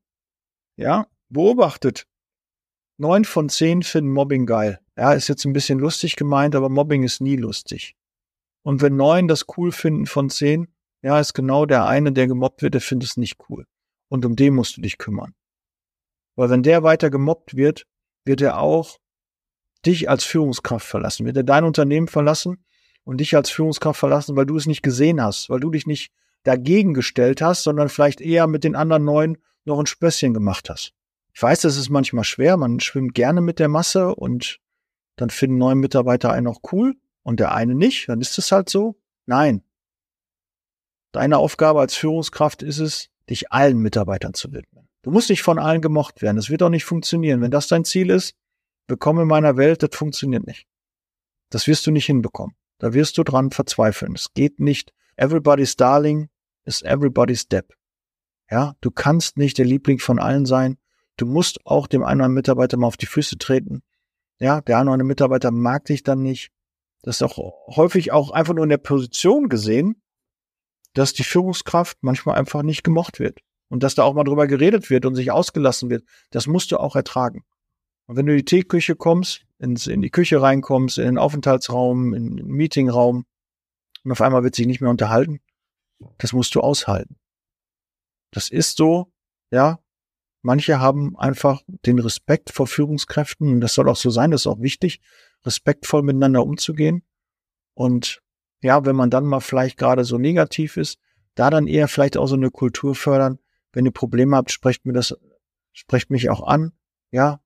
Ja, 0.75 1.07
beobachtet, 1.29 2.07
Neun 2.97 3.25
von 3.25 3.49
zehn 3.49 3.81
finden 3.81 4.12
Mobbing 4.12 4.45
geil. 4.45 4.79
Ja, 4.95 5.13
ist 5.13 5.27
jetzt 5.27 5.45
ein 5.45 5.53
bisschen 5.53 5.79
lustig 5.79 6.15
gemeint, 6.15 6.55
aber 6.55 6.69
Mobbing 6.69 7.03
ist 7.03 7.21
nie 7.21 7.36
lustig. 7.36 7.95
Und 8.62 8.81
wenn 8.81 8.95
neun 8.95 9.27
das 9.27 9.45
cool 9.57 9.71
finden 9.71 10.05
von 10.05 10.29
zehn, 10.29 10.67
ja, 11.01 11.19
ist 11.19 11.33
genau 11.33 11.65
der 11.65 11.86
eine, 11.86 12.13
der 12.13 12.27
gemobbt 12.27 12.62
wird, 12.62 12.75
der 12.75 12.81
findet 12.81 13.09
es 13.09 13.17
nicht 13.17 13.38
cool. 13.49 13.65
Und 14.09 14.25
um 14.25 14.36
den 14.36 14.53
musst 14.53 14.77
du 14.77 14.81
dich 14.81 14.97
kümmern. 14.97 15.33
Weil 16.36 16.49
wenn 16.49 16.63
der 16.63 16.83
weiter 16.83 17.09
gemobbt 17.09 17.55
wird, 17.55 17.88
wird 18.25 18.41
er 18.41 18.59
auch 18.59 18.99
dich 19.86 20.09
als 20.09 20.23
Führungskraft 20.23 20.88
verlassen, 20.88 21.25
wird 21.25 21.36
er 21.36 21.43
dein 21.43 21.65
Unternehmen 21.65 22.07
verlassen 22.07 22.63
und 23.03 23.17
dich 23.17 23.35
als 23.35 23.49
Führungskraft 23.49 23.99
verlassen, 23.99 24.35
weil 24.35 24.45
du 24.45 24.57
es 24.57 24.65
nicht 24.65 24.83
gesehen 24.83 25.21
hast, 25.21 25.49
weil 25.49 25.59
du 25.59 25.69
dich 25.69 25.85
nicht 25.85 26.11
dagegen 26.43 26.93
gestellt 26.93 27.41
hast, 27.41 27.63
sondern 27.63 27.89
vielleicht 27.89 28.21
eher 28.21 28.47
mit 28.47 28.63
den 28.63 28.75
anderen 28.75 29.05
neun 29.05 29.37
noch 29.65 29.79
ein 29.79 29.85
Spösschen 29.85 30.33
gemacht 30.33 30.69
hast. 30.69 30.93
Ich 31.33 31.41
weiß, 31.41 31.61
das 31.61 31.77
ist 31.77 31.89
manchmal 31.89 32.23
schwer, 32.23 32.57
man 32.57 32.79
schwimmt 32.79 33.15
gerne 33.15 33.41
mit 33.41 33.59
der 33.59 33.69
Masse 33.69 34.13
und 34.13 34.59
dann 35.15 35.29
finden 35.29 35.57
neue 35.57 35.75
Mitarbeiter 35.75 36.31
einen 36.31 36.47
auch 36.47 36.61
cool 36.71 36.95
und 37.23 37.39
der 37.39 37.53
eine 37.53 37.75
nicht, 37.75 38.09
dann 38.09 38.21
ist 38.21 38.37
es 38.37 38.51
halt 38.51 38.69
so. 38.69 38.99
Nein. 39.25 39.63
Deine 41.11 41.37
Aufgabe 41.37 41.79
als 41.79 41.95
Führungskraft 41.95 42.63
ist 42.63 42.79
es, 42.79 43.09
dich 43.29 43.51
allen 43.51 43.77
Mitarbeitern 43.77 44.33
zu 44.33 44.51
widmen. 44.51 44.87
Du 45.03 45.11
musst 45.11 45.29
nicht 45.29 45.43
von 45.43 45.59
allen 45.59 45.81
gemocht 45.81 46.21
werden. 46.21 46.37
Das 46.37 46.49
wird 46.49 46.63
auch 46.63 46.69
nicht 46.69 46.85
funktionieren. 46.85 47.41
Wenn 47.41 47.51
das 47.51 47.67
dein 47.67 47.85
Ziel 47.85 48.09
ist, 48.09 48.35
willkommen 48.87 49.21
in 49.23 49.27
meiner 49.27 49.57
Welt, 49.57 49.83
das 49.83 49.91
funktioniert 49.93 50.45
nicht. 50.47 50.65
Das 51.49 51.67
wirst 51.67 51.85
du 51.85 51.91
nicht 51.91 52.05
hinbekommen. 52.05 52.55
Da 52.84 52.93
wirst 52.93 53.17
du 53.17 53.24
dran 53.24 53.50
verzweifeln. 53.50 54.12
Es 54.13 54.34
geht 54.34 54.60
nicht. 54.60 54.91
Everybody's 55.15 55.78
Darling 55.78 56.28
is 56.65 56.82
everybody's 56.82 57.48
Depp. 57.48 57.76
Ja, 58.52 58.76
du 58.82 58.91
kannst 58.91 59.38
nicht 59.38 59.58
der 59.58 59.63
Liebling 59.63 60.00
von 60.00 60.19
allen 60.19 60.46
sein. 60.46 60.78
Du 61.15 61.26
musst 61.26 61.65
auch 61.65 61.88
dem 61.88 62.04
einen 62.04 62.19
oder 62.19 62.26
anderen 62.26 62.34
Mitarbeiter 62.34 62.76
mal 62.76 62.88
auf 62.88 62.98
die 62.98 63.06
Füße 63.06 63.38
treten. 63.38 63.84
Ja, 64.38 64.60
der 64.60 64.80
eine 64.80 64.89
oder 64.89 64.96
andere 64.96 65.08
Mitarbeiter 65.08 65.50
mag 65.50 65.86
dich 65.86 66.04
dann 66.04 66.24
nicht. 66.24 66.52
Das 67.04 67.15
ist 67.15 67.22
auch 67.22 67.38
häufig 67.74 68.12
auch 68.12 68.32
einfach 68.32 68.54
nur 68.54 68.65
in 68.65 68.69
der 68.69 68.80
Position 68.80 69.48
gesehen, 69.48 70.02
dass 70.93 71.13
die 71.13 71.24
Führungskraft 71.24 72.00
manchmal 72.02 72.38
einfach 72.38 72.63
nicht 72.63 72.84
gemocht 72.84 73.17
wird. 73.17 73.39
Und 73.69 73.82
dass 73.84 73.96
da 73.96 74.04
auch 74.04 74.13
mal 74.13 74.26
drüber 74.26 74.46
geredet 74.46 74.89
wird 74.89 75.06
und 75.06 75.15
sich 75.15 75.32
ausgelassen 75.32 75.89
wird. 75.89 76.04
Das 76.32 76.48
musst 76.48 76.74
du 76.74 76.78
auch 76.82 76.98
ertragen. 76.98 77.46
Und 78.05 78.17
wenn 78.17 78.25
du 78.25 78.33
in 78.33 78.39
die 78.39 78.45
Teeküche 78.45 78.95
kommst, 78.95 79.45
ins, 79.59 79.87
in 79.87 80.01
die 80.01 80.09
Küche 80.09 80.41
reinkommst, 80.41 80.97
in 80.97 81.05
den 81.05 81.17
Aufenthaltsraum, 81.17 82.13
in 82.13 82.37
den 82.37 82.47
Meetingraum, 82.47 83.25
und 84.03 84.11
auf 84.11 84.21
einmal 84.21 84.43
wird 84.43 84.55
sich 84.55 84.67
nicht 84.67 84.81
mehr 84.81 84.89
unterhalten, 84.89 85.39
das 86.17 86.33
musst 86.33 86.55
du 86.55 86.61
aushalten. 86.61 87.17
Das 88.31 88.49
ist 88.49 88.77
so, 88.77 89.11
ja, 89.51 89.79
Manche 90.45 90.81
haben 90.81 91.17
einfach 91.17 91.61
den 91.67 91.99
Respekt 91.99 92.51
vor 92.51 92.67
Führungskräften 92.67 93.47
und 93.47 93.61
das 93.61 93.73
soll 93.73 93.87
auch 93.87 93.95
so 93.95 94.09
sein, 94.09 94.29
das 94.29 94.41
ist 94.41 94.47
auch 94.47 94.59
wichtig, 94.59 94.99
respektvoll 95.45 96.03
miteinander 96.03 96.43
umzugehen. 96.43 97.03
Und 97.73 98.21
ja, 98.61 98.85
wenn 98.85 98.95
man 98.95 99.09
dann 99.09 99.25
mal 99.25 99.39
vielleicht 99.39 99.77
gerade 99.77 100.03
so 100.03 100.17
negativ 100.17 100.75
ist, 100.75 100.99
da 101.35 101.49
dann 101.49 101.65
eher 101.65 101.87
vielleicht 101.87 102.17
auch 102.17 102.27
so 102.27 102.35
eine 102.35 102.51
Kultur 102.51 102.93
fördern. 102.93 103.39
Wenn 103.71 103.85
ihr 103.85 103.91
Probleme 103.91 104.35
habt, 104.35 104.51
sprecht 104.51 104.85
mir 104.85 104.91
das, 104.91 105.17
sprecht 105.71 106.09
mich 106.09 106.29
auch 106.29 106.45
an, 106.45 106.73
ja. 107.09 107.39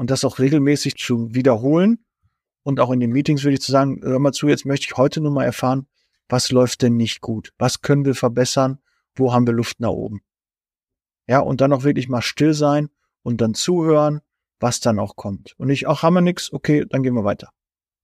Und 0.00 0.08
das 0.08 0.24
auch 0.24 0.38
regelmäßig 0.38 0.96
zu 0.96 1.34
wiederholen. 1.34 2.06
Und 2.62 2.80
auch 2.80 2.90
in 2.90 3.00
den 3.00 3.12
Meetings 3.12 3.44
würde 3.44 3.56
ich 3.56 3.60
zu 3.60 3.70
sagen, 3.70 4.00
hör 4.02 4.18
mal 4.18 4.32
zu, 4.32 4.48
jetzt 4.48 4.64
möchte 4.64 4.86
ich 4.86 4.96
heute 4.96 5.20
nur 5.20 5.30
mal 5.30 5.44
erfahren, 5.44 5.88
was 6.26 6.50
läuft 6.50 6.80
denn 6.80 6.96
nicht 6.96 7.20
gut? 7.20 7.52
Was 7.58 7.82
können 7.82 8.06
wir 8.06 8.14
verbessern? 8.14 8.78
Wo 9.14 9.34
haben 9.34 9.46
wir 9.46 9.52
Luft 9.52 9.78
nach 9.78 9.90
oben? 9.90 10.22
Ja, 11.28 11.40
und 11.40 11.60
dann 11.60 11.74
auch 11.74 11.82
wirklich 11.82 12.08
mal 12.08 12.22
still 12.22 12.54
sein 12.54 12.88
und 13.22 13.42
dann 13.42 13.52
zuhören, 13.52 14.22
was 14.58 14.80
dann 14.80 14.98
auch 14.98 15.16
kommt. 15.16 15.52
Und 15.58 15.66
nicht, 15.66 15.86
ach, 15.86 16.02
haben 16.02 16.14
wir 16.14 16.22
nix, 16.22 16.50
okay, 16.50 16.86
dann 16.88 17.02
gehen 17.02 17.12
wir 17.12 17.24
weiter. 17.24 17.50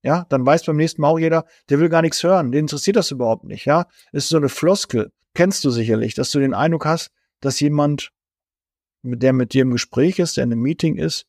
Ja, 0.03 0.27
dann 0.29 0.45
weiß 0.45 0.67
beim 0.67 0.77
nächsten 0.77 1.01
Mal 1.01 1.09
auch 1.09 1.19
jeder, 1.19 1.47
der 1.71 1.81
will 1.81 1.89
gar 1.89 2.03
nichts 2.03 2.23
hören, 2.23 2.53
den 2.53 2.65
interessiert 2.65 2.97
das 2.97 3.11
überhaupt 3.11 3.45
nicht, 3.45 3.65
ja. 3.65 3.87
Ist 4.13 4.29
so 4.29 4.37
eine 4.37 4.51
Floskel, 4.51 5.13
kennst 5.33 5.65
du 5.65 5.71
sicherlich, 5.71 6.13
dass 6.13 6.31
du 6.31 6.41
den 6.41 6.53
Eindruck 6.53 6.85
hast, 6.85 7.11
dass 7.41 7.59
jemand, 7.59 8.13
der 9.03 9.33
mit 9.33 9.55
dir 9.55 9.63
im 9.63 9.71
Gespräch 9.71 10.19
ist, 10.19 10.37
der 10.37 10.45
in 10.45 10.53
einem 10.53 10.61
Meeting 10.61 10.97
ist, 10.97 11.27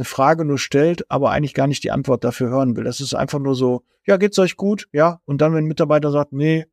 eine 0.00 0.04
Frage 0.06 0.44
nur 0.44 0.58
stellt, 0.58 1.10
aber 1.10 1.30
eigentlich 1.30 1.54
gar 1.54 1.66
nicht 1.66 1.84
die 1.84 1.90
Antwort 1.90 2.24
dafür 2.24 2.48
hören 2.48 2.76
will. 2.76 2.84
Das 2.84 3.00
ist 3.00 3.14
einfach 3.14 3.38
nur 3.38 3.54
so, 3.54 3.84
ja, 4.06 4.16
geht's 4.16 4.38
euch 4.38 4.56
gut? 4.56 4.88
Ja. 4.92 5.20
Und 5.26 5.40
dann, 5.40 5.52
wenn 5.52 5.64
ein 5.64 5.68
Mitarbeiter 5.68 6.10
sagt, 6.10 6.32
nee, 6.32 6.66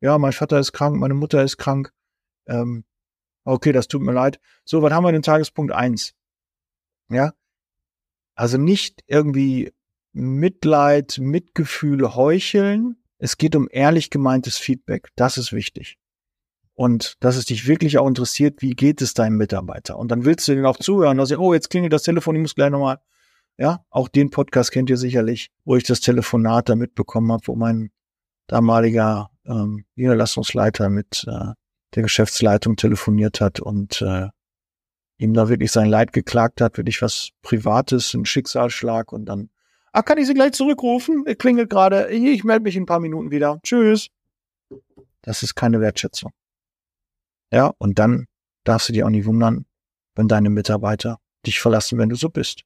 ja, 0.00 0.18
mein 0.18 0.32
Vater 0.32 0.58
ist 0.58 0.72
krank, 0.72 0.96
meine 0.96 1.14
Mutter 1.14 1.42
ist 1.42 1.56
krank. 1.56 1.92
Ähm, 2.46 2.84
okay, 3.44 3.72
das 3.72 3.88
tut 3.88 4.02
mir 4.02 4.12
leid. 4.12 4.38
So, 4.64 4.82
was 4.82 4.92
haben 4.92 5.04
wir 5.04 5.12
denn 5.12 5.22
Tagespunkt 5.22 5.72
eins? 5.72 6.14
Ja, 7.08 7.32
also 8.34 8.58
nicht 8.58 9.02
irgendwie 9.06 9.72
Mitleid, 10.12 11.18
Mitgefühl 11.18 12.14
heucheln. 12.14 12.96
Es 13.18 13.38
geht 13.38 13.56
um 13.56 13.68
ehrlich 13.70 14.10
gemeintes 14.10 14.58
Feedback. 14.58 15.08
Das 15.16 15.38
ist 15.38 15.52
wichtig. 15.52 15.98
Und 16.74 17.14
dass 17.20 17.36
es 17.36 17.44
dich 17.44 17.68
wirklich 17.68 17.98
auch 17.98 18.08
interessiert, 18.08 18.60
wie 18.60 18.74
geht 18.74 19.00
es 19.00 19.14
deinem 19.14 19.36
Mitarbeiter? 19.36 19.96
Und 19.96 20.10
dann 20.10 20.24
willst 20.24 20.48
du 20.48 20.54
den 20.54 20.66
auch 20.66 20.76
zuhören, 20.76 21.18
dass 21.18 21.32
oh, 21.32 21.54
jetzt 21.54 21.70
klingelt 21.70 21.92
das 21.92 22.02
Telefon, 22.02 22.34
ich 22.34 22.42
muss 22.42 22.54
gleich 22.54 22.70
nochmal. 22.70 22.98
Ja, 23.56 23.84
auch 23.90 24.08
den 24.08 24.30
Podcast 24.30 24.72
kennt 24.72 24.90
ihr 24.90 24.96
sicherlich, 24.96 25.50
wo 25.64 25.76
ich 25.76 25.84
das 25.84 26.00
Telefonat 26.00 26.68
da 26.68 26.74
mitbekommen 26.74 27.30
habe, 27.30 27.46
wo 27.46 27.54
mein 27.54 27.92
damaliger 28.48 29.30
ähm, 29.46 29.84
Niederlassungsleiter 29.94 30.90
mit 30.90 31.24
äh, 31.28 31.52
der 31.94 32.02
Geschäftsleitung 32.02 32.74
telefoniert 32.74 33.40
hat 33.40 33.60
und 33.60 34.02
äh, 34.02 34.28
ihm 35.18 35.34
da 35.34 35.48
wirklich 35.48 35.70
sein 35.70 35.88
Leid 35.88 36.12
geklagt 36.12 36.60
hat, 36.60 36.76
wirklich 36.76 37.00
was 37.00 37.30
Privates, 37.42 38.14
ein 38.14 38.24
Schicksalsschlag 38.24 39.12
und 39.12 39.26
dann, 39.26 39.50
ah, 39.92 40.02
kann 40.02 40.18
ich 40.18 40.26
Sie 40.26 40.34
gleich 40.34 40.52
zurückrufen? 40.52 41.24
Er 41.24 41.36
klingelt 41.36 41.70
gerade, 41.70 42.08
ich 42.08 42.42
melde 42.42 42.64
mich 42.64 42.74
in 42.74 42.82
ein 42.82 42.86
paar 42.86 42.98
Minuten 42.98 43.30
wieder. 43.30 43.60
Tschüss. 43.62 44.08
Das 45.22 45.44
ist 45.44 45.54
keine 45.54 45.80
Wertschätzung. 45.80 46.32
Ja, 47.50 47.72
und 47.78 47.98
dann 47.98 48.26
darfst 48.64 48.88
du 48.88 48.92
dir 48.92 49.06
auch 49.06 49.10
nicht 49.10 49.26
wundern, 49.26 49.66
wenn 50.14 50.28
deine 50.28 50.50
Mitarbeiter 50.50 51.18
dich 51.46 51.60
verlassen, 51.60 51.98
wenn 51.98 52.08
du 52.08 52.16
so 52.16 52.28
bist. 52.30 52.62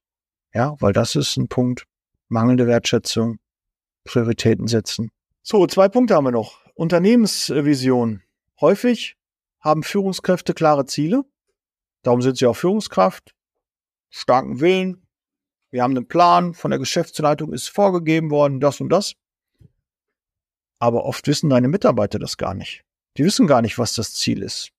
Ja, 0.55 0.77
weil 0.81 0.93
das 0.93 1.17
ist 1.17 1.37
ein 1.37 1.49
Punkt, 1.49 1.85
mangelnde 2.29 2.67
Wertschätzung, 2.67 3.39
Prioritäten 4.05 4.67
setzen. 4.67 5.11
So, 5.43 5.67
zwei 5.67 5.89
Punkte 5.89 6.15
haben 6.15 6.25
wir 6.25 6.31
noch. 6.31 6.61
Unternehmensvision. 6.75 8.23
Häufig 8.61 9.17
haben 9.61 9.83
Führungskräfte 9.83 10.55
klare 10.55 10.87
Ziele, 10.87 11.25
Darum 12.03 12.23
sind 12.23 12.39
sie 12.39 12.47
auch 12.47 12.57
Führungskraft, 12.57 13.35
starken 14.09 14.61
Willen. 14.61 15.07
Wir 15.71 15.83
haben 15.83 15.97
einen 15.97 16.09
Plan, 16.09 16.55
von 16.55 16.71
der 16.71 16.79
Geschäftsleitung 16.79 17.53
ist 17.53 17.69
vorgegeben 17.69 18.31
worden, 18.31 18.61
das 18.61 18.81
und 18.81 18.89
das. 18.89 19.15
Aber 20.79 21.05
oft 21.05 21.27
wissen 21.27 21.51
deine 21.51 21.69
Mitarbeiter 21.69 22.19
das 22.19 22.37
gar 22.37 22.55
nicht. 22.55 22.85
Die 23.19 23.25
wissen 23.25 23.49
gar 23.49 23.63
nicht, 23.63 23.79
was 23.79 23.95
das 23.95 24.15
Ziel 24.15 24.43
ist. 24.43 24.71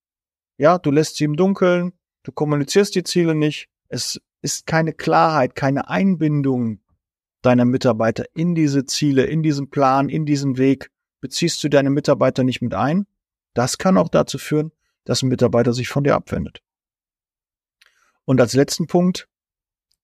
Ja, 0.58 0.78
du 0.78 0.92
lässt 0.92 1.18
sie 1.18 1.26
im 1.26 1.36
Dunkeln, 1.36 1.92
du 2.24 2.32
kommunizierst 2.32 2.96
die 2.96 3.04
Ziele 3.04 3.36
nicht. 3.36 3.68
Es 3.90 4.22
ist 4.42 4.66
keine 4.66 4.94
Klarheit, 4.94 5.56
keine 5.56 5.90
Einbindung 5.90 6.80
deiner 7.42 7.66
Mitarbeiter 7.66 8.26
in 8.34 8.56
diese 8.56 8.86
Ziele, 8.86 9.26
in 9.26 9.44
diesen 9.44 9.70
Plan, 9.70 10.08
in 10.08 10.26
diesen 10.26 10.58
Weg. 10.58 10.90
Beziehst 11.22 11.62
du 11.64 11.70
deine 11.70 11.90
Mitarbeiter 11.90 12.44
nicht 12.46 12.62
mit 12.62 12.74
ein? 12.74 13.06
Das 13.54 13.78
kann 13.78 13.98
auch 13.98 14.10
dazu 14.10 14.38
führen, 14.38 14.72
dass 15.04 15.22
ein 15.22 15.30
Mitarbeiter 15.30 15.74
sich 15.74 15.90
von 15.90 16.06
dir 16.06 16.16
abwendet. 16.16 16.62
Und 18.24 18.40
als 18.40 18.54
letzten 18.54 18.88
Punkt 18.88 19.28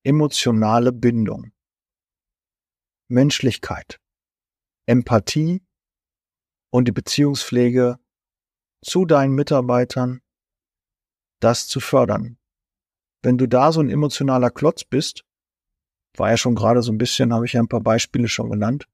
emotionale 0.02 0.92
Bindung. 0.92 1.52
Menschlichkeit, 3.08 3.98
Empathie 4.84 5.62
und 6.70 6.86
die 6.86 6.92
Beziehungspflege 6.92 7.98
zu 8.86 9.04
deinen 9.04 9.34
Mitarbeitern, 9.34 10.20
das 11.40 11.66
zu 11.66 11.80
fördern. 11.80 12.38
Wenn 13.22 13.36
du 13.36 13.48
da 13.48 13.72
so 13.72 13.80
ein 13.80 13.90
emotionaler 13.90 14.50
Klotz 14.50 14.84
bist, 14.84 15.24
war 16.14 16.30
ja 16.30 16.36
schon 16.36 16.54
gerade 16.54 16.82
so 16.82 16.92
ein 16.92 16.98
bisschen, 16.98 17.34
habe 17.34 17.46
ich 17.46 17.54
ja 17.54 17.60
ein 17.60 17.68
paar 17.68 17.80
Beispiele 17.80 18.28
schon 18.28 18.50
genannt, 18.50 18.86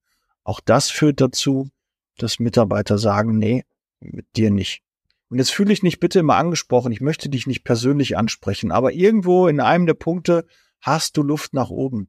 auch 0.45 0.61
das 0.61 0.91
führt 0.91 1.21
dazu, 1.21 1.69
dass 2.17 2.41
Mitarbeiter 2.41 2.99
sagen, 2.99 3.39
nee, 3.39 3.65
mit 4.01 4.27
dir 4.35 4.51
nicht. 4.51 4.83
Und 5.29 5.39
jetzt 5.39 5.53
fühle 5.53 5.73
ich 5.73 5.83
nicht 5.83 6.01
bitte 6.01 6.19
immer 6.19 6.37
angesprochen, 6.37 6.91
ich 6.91 7.01
möchte 7.01 7.29
dich 7.29 7.47
nicht 7.47 7.63
persönlich 7.63 8.17
ansprechen, 8.17 8.73
aber 8.73 8.93
irgendwo 8.93 9.47
in 9.47 9.61
einem 9.61 9.87
der 9.87 9.95
Punkte 9.95 10.47
hast 10.81 11.17
du 11.17 11.23
Luft 11.23 11.55
nach 11.55 11.71
oben. 11.71 12.09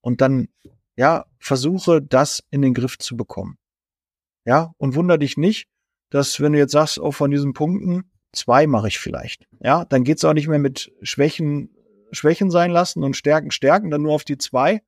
Und 0.00 0.20
dann, 0.20 0.48
ja, 0.96 1.26
versuche 1.38 2.02
das 2.02 2.42
in 2.50 2.62
den 2.62 2.74
Griff 2.74 2.98
zu 2.98 3.16
bekommen. 3.16 3.56
Ja, 4.44 4.72
und 4.78 4.94
wunder 4.94 5.16
dich 5.16 5.36
nicht, 5.36 5.68
dass 6.10 6.40
wenn 6.40 6.52
du 6.52 6.58
jetzt 6.58 6.72
sagst, 6.72 6.98
oh, 6.98 7.12
von 7.12 7.30
diesen 7.30 7.52
Punkten, 7.52 8.10
zwei 8.32 8.66
mache 8.66 8.88
ich 8.88 8.98
vielleicht. 8.98 9.46
Ja, 9.60 9.84
dann 9.84 10.04
geht's 10.04 10.24
auch 10.24 10.34
nicht 10.34 10.48
mehr 10.48 10.58
mit 10.58 10.92
Schwächen, 11.02 11.70
Schwächen 12.12 12.50
sein 12.50 12.70
lassen 12.70 13.02
und 13.02 13.16
Stärken, 13.16 13.50
Stärken, 13.50 13.90
dann 13.90 14.02
nur 14.02 14.14
auf 14.14 14.24
die 14.24 14.38
zwei. 14.38 14.82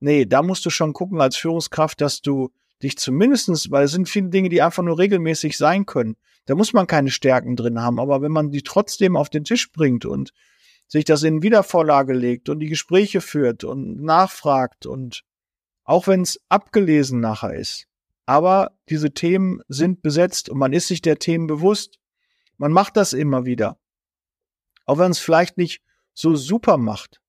Nee, 0.00 0.26
da 0.26 0.42
musst 0.42 0.64
du 0.66 0.70
schon 0.70 0.92
gucken 0.92 1.20
als 1.20 1.36
Führungskraft, 1.36 2.00
dass 2.00 2.20
du 2.20 2.50
dich 2.82 2.98
zumindestens, 2.98 3.70
weil 3.70 3.84
es 3.84 3.92
sind 3.92 4.08
viele 4.08 4.28
Dinge, 4.28 4.48
die 4.48 4.62
einfach 4.62 4.82
nur 4.82 4.98
regelmäßig 4.98 5.56
sein 5.56 5.86
können, 5.86 6.16
da 6.46 6.54
muss 6.54 6.72
man 6.72 6.86
keine 6.86 7.10
Stärken 7.10 7.56
drin 7.56 7.80
haben. 7.80 8.00
Aber 8.00 8.22
wenn 8.22 8.32
man 8.32 8.50
die 8.50 8.62
trotzdem 8.62 9.16
auf 9.16 9.30
den 9.30 9.44
Tisch 9.44 9.70
bringt 9.72 10.04
und 10.04 10.32
sich 10.88 11.04
das 11.04 11.22
in 11.22 11.42
Wiedervorlage 11.42 12.12
legt 12.12 12.48
und 12.48 12.58
die 12.58 12.68
Gespräche 12.68 13.20
führt 13.20 13.64
und 13.64 14.02
nachfragt 14.02 14.86
und 14.86 15.22
auch 15.84 16.06
wenn 16.06 16.22
es 16.22 16.40
abgelesen 16.48 17.20
nachher 17.20 17.54
ist. 17.54 17.86
Aber 18.26 18.78
diese 18.88 19.12
Themen 19.12 19.60
sind 19.68 20.02
besetzt 20.02 20.48
und 20.48 20.58
man 20.58 20.72
ist 20.72 20.88
sich 20.88 21.02
der 21.02 21.18
Themen 21.18 21.46
bewusst. 21.46 21.98
Man 22.56 22.72
macht 22.72 22.96
das 22.96 23.12
immer 23.12 23.44
wieder. 23.44 23.78
Auch 24.86 24.98
wenn 24.98 25.10
es 25.10 25.18
vielleicht 25.18 25.58
nicht 25.58 25.82
so 26.14 26.36
super 26.36 26.76
macht. 26.76 27.20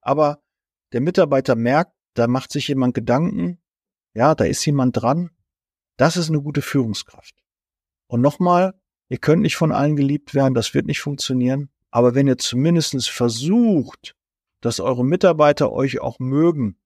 Aber 0.00 0.42
der 0.92 1.00
Mitarbeiter 1.00 1.54
merkt, 1.54 1.94
da 2.14 2.26
macht 2.26 2.52
sich 2.52 2.68
jemand 2.68 2.94
Gedanken. 2.94 3.62
Ja, 4.14 4.34
da 4.34 4.44
ist 4.44 4.64
jemand 4.66 5.00
dran. 5.00 5.30
Das 5.96 6.16
ist 6.16 6.28
eine 6.28 6.42
gute 6.42 6.62
Führungskraft. 6.62 7.34
Und 8.06 8.20
nochmal, 8.20 8.74
ihr 9.08 9.18
könnt 9.18 9.42
nicht 9.42 9.56
von 9.56 9.72
allen 9.72 9.96
geliebt 9.96 10.34
werden, 10.34 10.54
das 10.54 10.74
wird 10.74 10.86
nicht 10.86 11.00
funktionieren. 11.00 11.70
Aber 11.90 12.14
wenn 12.14 12.26
ihr 12.26 12.38
zumindest 12.38 13.08
versucht, 13.08 14.14
dass 14.60 14.80
eure 14.80 15.04
Mitarbeiter 15.04 15.72
euch 15.72 16.00
auch 16.00 16.18
mögen, 16.18 16.78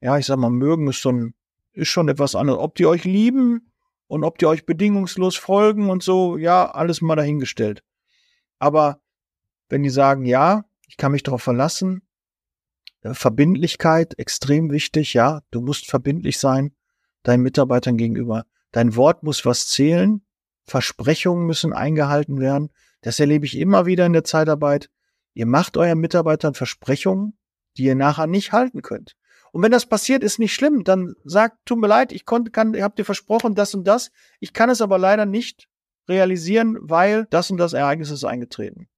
ja, 0.00 0.18
ich 0.18 0.26
sag 0.26 0.38
mal, 0.38 0.50
mögen 0.50 0.88
ist 0.88 0.96
schon, 0.96 1.34
ist 1.72 1.88
schon 1.88 2.08
etwas 2.08 2.34
anderes. 2.34 2.60
Ob 2.60 2.74
die 2.74 2.86
euch 2.86 3.04
lieben 3.04 3.72
und 4.06 4.24
ob 4.24 4.38
die 4.38 4.46
euch 4.46 4.66
bedingungslos 4.66 5.36
folgen 5.36 5.90
und 5.90 6.02
so, 6.02 6.36
ja, 6.36 6.70
alles 6.70 7.00
mal 7.00 7.16
dahingestellt. 7.16 7.82
Aber 8.58 9.00
wenn 9.68 9.82
die 9.82 9.90
sagen, 9.90 10.24
ja, 10.24 10.64
ich 10.86 10.96
kann 10.96 11.12
mich 11.12 11.22
darauf 11.22 11.42
verlassen, 11.42 12.02
äh, 13.02 13.14
Verbindlichkeit, 13.14 14.18
extrem 14.18 14.70
wichtig, 14.70 15.14
ja, 15.14 15.42
du 15.50 15.60
musst 15.60 15.88
verbindlich 15.88 16.38
sein 16.38 16.74
deinen 17.22 17.42
Mitarbeitern 17.42 17.96
gegenüber. 17.96 18.46
Dein 18.72 18.96
Wort 18.96 19.22
muss 19.22 19.46
was 19.46 19.68
zählen 19.68 20.22
Versprechungen 20.64 21.46
müssen 21.46 21.72
eingehalten 21.72 22.40
werden. 22.40 22.70
Das 23.00 23.18
erlebe 23.18 23.46
ich 23.46 23.58
immer 23.58 23.86
wieder 23.86 24.06
in 24.06 24.12
der 24.12 24.24
Zeitarbeit. 24.24 24.90
Ihr 25.34 25.46
macht 25.46 25.76
euren 25.76 25.98
Mitarbeitern 25.98 26.54
Versprechungen, 26.54 27.36
die 27.76 27.84
ihr 27.84 27.94
nachher 27.94 28.26
nicht 28.26 28.52
halten 28.52 28.82
könnt. 28.82 29.16
Und 29.52 29.62
wenn 29.62 29.70
das 29.70 29.86
passiert, 29.86 30.24
ist 30.24 30.38
nicht 30.38 30.54
schlimm. 30.54 30.82
Dann 30.82 31.14
sagt, 31.24 31.58
tut 31.66 31.78
mir 31.78 31.86
leid, 31.86 32.10
ich 32.10 32.24
konnte, 32.24 32.50
kann, 32.50 32.74
ihr 32.74 32.84
habt 32.84 32.98
dir 32.98 33.04
versprochen, 33.04 33.54
das 33.54 33.74
und 33.74 33.84
das. 33.84 34.10
Ich 34.40 34.52
kann 34.52 34.70
es 34.70 34.80
aber 34.80 34.98
leider 34.98 35.26
nicht 35.26 35.68
realisieren, 36.08 36.78
weil 36.80 37.26
das 37.30 37.50
und 37.50 37.58
das 37.58 37.74
Ereignis 37.74 38.10
ist 38.10 38.24
eingetreten. 38.24 38.88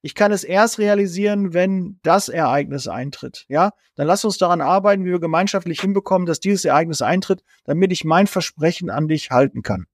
Ich 0.00 0.14
kann 0.14 0.32
es 0.32 0.44
erst 0.44 0.78
realisieren, 0.78 1.52
wenn 1.52 1.98
das 2.02 2.28
Ereignis 2.28 2.88
eintritt. 2.88 3.44
Ja, 3.48 3.72
dann 3.96 4.06
lass 4.06 4.24
uns 4.24 4.38
daran 4.38 4.60
arbeiten, 4.60 5.04
wie 5.04 5.10
wir 5.10 5.20
gemeinschaftlich 5.20 5.80
hinbekommen, 5.80 6.24
dass 6.24 6.40
dieses 6.40 6.64
Ereignis 6.64 7.02
eintritt, 7.02 7.42
damit 7.64 7.92
ich 7.92 8.04
mein 8.04 8.26
Versprechen 8.26 8.90
an 8.90 9.08
dich 9.08 9.30
halten 9.30 9.62
kann. 9.62 9.86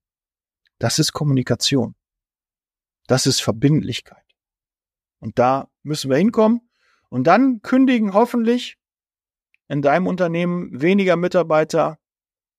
Das 0.77 0.99
ist 0.99 1.11
Kommunikation. 1.11 1.95
Das 3.07 3.25
ist 3.25 3.41
Verbindlichkeit. 3.41 4.23
Und 5.19 5.39
da 5.39 5.69
müssen 5.83 6.09
wir 6.09 6.17
hinkommen. 6.17 6.61
Und 7.09 7.25
dann 7.25 7.61
kündigen 7.61 8.13
hoffentlich 8.13 8.77
in 9.67 9.81
deinem 9.81 10.07
Unternehmen 10.07 10.81
weniger 10.81 11.15
Mitarbeiter 11.15 11.99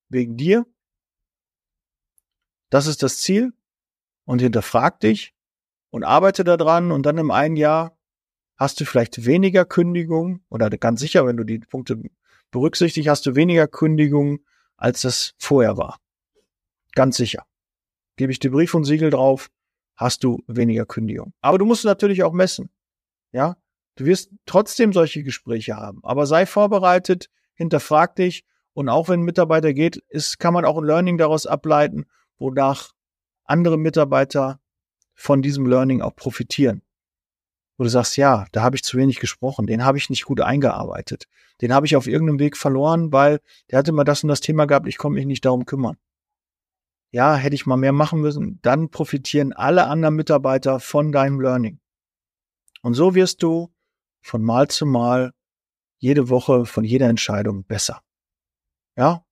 wegen 0.09 0.37
dir. 0.37 0.67
Das 2.71 2.87
ist 2.87 3.03
das 3.03 3.19
Ziel. 3.19 3.53
Und 4.25 4.41
hinterfrag 4.41 4.99
dich 4.99 5.35
und 5.91 6.03
arbeite 6.03 6.43
daran. 6.43 6.91
Und 6.91 7.07
dann 7.07 7.17
im 7.17 7.31
einen 7.31 7.55
Jahr 7.55 7.97
hast 8.57 8.81
du 8.81 8.85
vielleicht 8.85 9.25
weniger 9.25 9.65
Kündigungen 9.65 10.45
oder 10.49 10.69
ganz 10.71 10.99
sicher, 10.99 11.27
wenn 11.27 11.37
du 11.37 11.45
die 11.45 11.61
Punkte 11.61 12.03
berücksichtigst, 12.51 13.09
hast 13.09 13.27
du 13.27 13.37
weniger 13.37 13.69
Kündigungen, 13.69 14.45
als 14.77 15.03
das 15.03 15.35
vorher 15.39 15.77
war. 15.77 16.01
Ganz 16.93 17.17
sicher 17.17 17.47
gebe 18.17 18.33
ich 18.33 18.39
dir 18.39 18.51
Brief 18.51 18.75
und 18.75 18.85
Siegel 18.85 19.11
drauf, 19.11 19.51
hast 19.95 20.25
du 20.25 20.43
weniger 20.47 20.87
Kündigung. 20.87 21.33
Aber 21.41 21.59
du 21.59 21.65
musst 21.65 21.85
natürlich 21.85 22.23
auch 22.23 22.33
messen. 22.33 22.71
Ja, 23.33 23.57
du 23.97 24.05
wirst 24.05 24.31
trotzdem 24.47 24.93
solche 24.93 25.23
Gespräche 25.23 25.77
haben. 25.77 26.01
Aber 26.03 26.27
sei 26.27 26.47
vorbereitet, 26.47 27.29
hinterfrag 27.55 28.17
dich. 28.17 28.45
Und 28.73 28.89
auch 28.89 29.09
wenn 29.09 29.21
ein 29.21 29.25
Mitarbeiter 29.25 29.73
geht, 29.73 29.97
ist, 30.09 30.39
kann 30.39 30.55
man 30.55 30.65
auch 30.65 30.79
ein 30.79 30.85
Learning 30.85 31.19
daraus 31.19 31.47
ableiten, 31.47 32.07
wonach 32.39 32.93
andere 33.45 33.79
Mitarbeiter 33.79 34.61
von 35.15 35.41
diesem 35.43 35.67
Learning 35.67 36.03
auch 36.03 36.15
profitieren. 36.15 36.83
Wo 37.79 37.85
du 37.85 37.91
sagst, 37.91 38.17
ja, 38.17 38.47
da 38.53 38.63
habe 38.63 38.77
ich 38.77 38.83
zu 38.83 38.97
wenig 38.99 39.19
gesprochen, 39.19 39.67
den 39.67 39.85
habe 39.85 39.99
ich 39.99 40.11
nicht 40.11 40.25
gut 40.25 40.41
eingearbeitet. 40.41 41.27
Den 41.63 41.73
habe 41.73 41.87
ich 41.87 41.97
auf 41.97 42.07
irgendeinem 42.07 42.39
Weg 42.39 42.57
verloren, 42.57 43.13
weil 43.13 43.41
der 43.71 43.79
hatte 43.79 43.93
mal 43.93 44.05
das 44.05 44.23
und 44.23 44.29
das 44.29 44.41
Thema 44.41 44.67
gehabt, 44.67 44.87
ich 44.89 44.99
konnte 44.99 45.17
mich 45.17 45.27
nicht 45.27 45.45
darum 45.45 45.65
kümmern. 45.67 45.97
ja, 47.11 47.35
hätte 47.35 47.55
ich 47.55 47.65
mal 47.67 47.77
mehr 47.77 47.93
machen 47.93 48.21
müssen, 48.21 48.59
dann 48.63 48.91
profitieren 48.91 49.55
alle 49.55 49.87
anderen 49.87 50.17
Mitarbeiter 50.17 50.81
von 50.81 51.13
deinem 51.13 51.41
Learning. 51.41 51.81
Und 52.83 52.95
so 52.95 53.15
wirst 53.15 53.43
du 53.43 53.73
von 54.27 54.43
Mal 54.43 54.69
zu 54.69 54.87
Mal 54.87 55.33
jede 55.99 56.29
Woche 56.29 56.67
von 56.67 56.85
jeder 56.85 57.09
Entscheidung 57.09 57.65
besser. 57.65 58.03
Ja? 58.97 59.25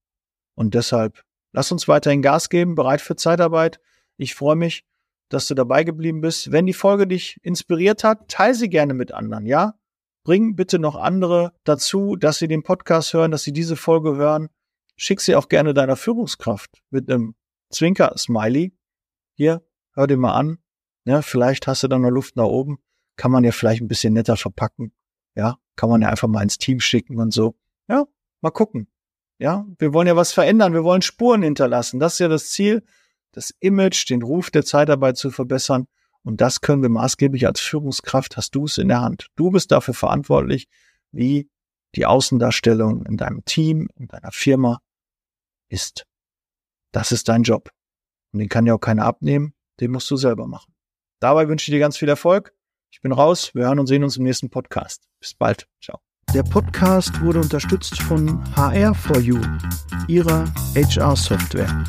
Und 0.54 0.74
deshalb 0.74 1.22
lass 1.52 1.72
uns 1.72 1.88
weiterhin 1.88 2.22
Gas 2.22 2.48
geben, 2.48 2.74
bereit 2.76 3.00
für 3.00 3.16
Zeitarbeit. 3.16 3.80
Ich 4.16 4.34
freue 4.34 4.56
mich, 4.56 4.84
dass 5.28 5.48
du 5.48 5.54
dabei 5.54 5.82
geblieben 5.82 6.20
bist. 6.20 6.52
Wenn 6.52 6.66
die 6.66 6.72
Folge 6.72 7.08
dich 7.08 7.38
inspiriert 7.42 8.04
hat, 8.04 8.28
teile 8.28 8.54
sie 8.54 8.68
gerne 8.68 8.94
mit 8.94 9.12
anderen, 9.12 9.46
ja? 9.46 9.74
Bring 10.22 10.54
bitte 10.56 10.78
noch 10.78 10.96
andere 10.96 11.52
dazu, 11.64 12.16
dass 12.16 12.38
sie 12.38 12.48
den 12.48 12.62
Podcast 12.62 13.12
hören, 13.12 13.30
dass 13.30 13.42
sie 13.42 13.52
diese 13.52 13.76
Folge 13.76 14.16
hören. 14.16 14.48
Schick 14.96 15.20
sie 15.20 15.34
auch 15.34 15.48
gerne 15.48 15.74
deiner 15.74 15.96
Führungskraft 15.96 16.82
mit 16.90 17.10
einem 17.10 17.34
Zwinker-Smiley. 17.70 18.72
Hier, 19.34 19.66
hör 19.92 20.06
dir 20.06 20.16
mal 20.16 20.34
an. 20.34 20.58
Ja, 21.04 21.20
vielleicht 21.20 21.66
hast 21.66 21.82
du 21.82 21.88
dann 21.88 22.02
noch 22.02 22.10
Luft 22.10 22.36
nach 22.36 22.44
oben. 22.44 22.78
Kann 23.16 23.30
man 23.30 23.44
ja 23.44 23.52
vielleicht 23.52 23.82
ein 23.82 23.88
bisschen 23.88 24.12
netter 24.12 24.36
verpacken. 24.36 24.92
Ja, 25.34 25.58
kann 25.76 25.88
man 25.88 26.02
ja 26.02 26.08
einfach 26.08 26.28
mal 26.28 26.42
ins 26.42 26.58
Team 26.58 26.80
schicken 26.80 27.18
und 27.18 27.32
so. 27.32 27.56
Ja, 27.88 28.06
mal 28.40 28.50
gucken. 28.50 28.88
Ja, 29.38 29.66
wir 29.78 29.92
wollen 29.92 30.06
ja 30.06 30.16
was 30.16 30.32
verändern. 30.32 30.72
Wir 30.72 30.84
wollen 30.84 31.02
Spuren 31.02 31.42
hinterlassen. 31.42 31.98
Das 32.00 32.14
ist 32.14 32.18
ja 32.20 32.28
das 32.28 32.50
Ziel, 32.50 32.84
das 33.32 33.50
Image, 33.60 34.08
den 34.08 34.22
Ruf 34.22 34.50
der 34.50 34.64
Zeitarbeit 34.64 35.16
zu 35.16 35.30
verbessern. 35.30 35.86
Und 36.22 36.40
das 36.40 36.60
können 36.60 36.82
wir 36.82 36.88
maßgeblich 36.88 37.46
als 37.46 37.60
Führungskraft, 37.60 38.36
hast 38.36 38.54
du 38.54 38.64
es 38.64 38.78
in 38.78 38.88
der 38.88 39.02
Hand. 39.02 39.28
Du 39.36 39.50
bist 39.50 39.72
dafür 39.72 39.94
verantwortlich, 39.94 40.68
wie 41.12 41.50
die 41.94 42.06
Außendarstellung 42.06 43.04
in 43.06 43.16
deinem 43.16 43.44
Team, 43.44 43.88
in 43.96 44.08
deiner 44.08 44.32
Firma 44.32 44.80
ist. 45.68 46.06
Das 46.92 47.12
ist 47.12 47.28
dein 47.28 47.42
Job. 47.42 47.70
Und 48.32 48.38
den 48.38 48.48
kann 48.48 48.66
ja 48.66 48.74
auch 48.74 48.80
keiner 48.80 49.04
abnehmen, 49.04 49.54
den 49.80 49.90
musst 49.90 50.10
du 50.10 50.16
selber 50.16 50.46
machen. 50.46 50.74
Dabei 51.20 51.48
wünsche 51.48 51.70
ich 51.70 51.74
dir 51.74 51.80
ganz 51.80 51.96
viel 51.96 52.08
Erfolg. 52.08 52.54
Bin 53.04 53.12
raus. 53.12 53.50
Wir 53.52 53.66
hören 53.66 53.78
und 53.80 53.86
sehen 53.86 54.02
uns 54.02 54.16
im 54.16 54.24
nächsten 54.24 54.48
Podcast. 54.48 55.02
Bis 55.20 55.34
bald. 55.34 55.68
Ciao. 55.78 55.98
Der 56.32 56.42
Podcast 56.42 57.20
wurde 57.20 57.38
unterstützt 57.38 58.00
von 58.00 58.42
HR4U, 58.54 59.46
ihrer 60.08 60.46
HR-Software. 60.74 61.84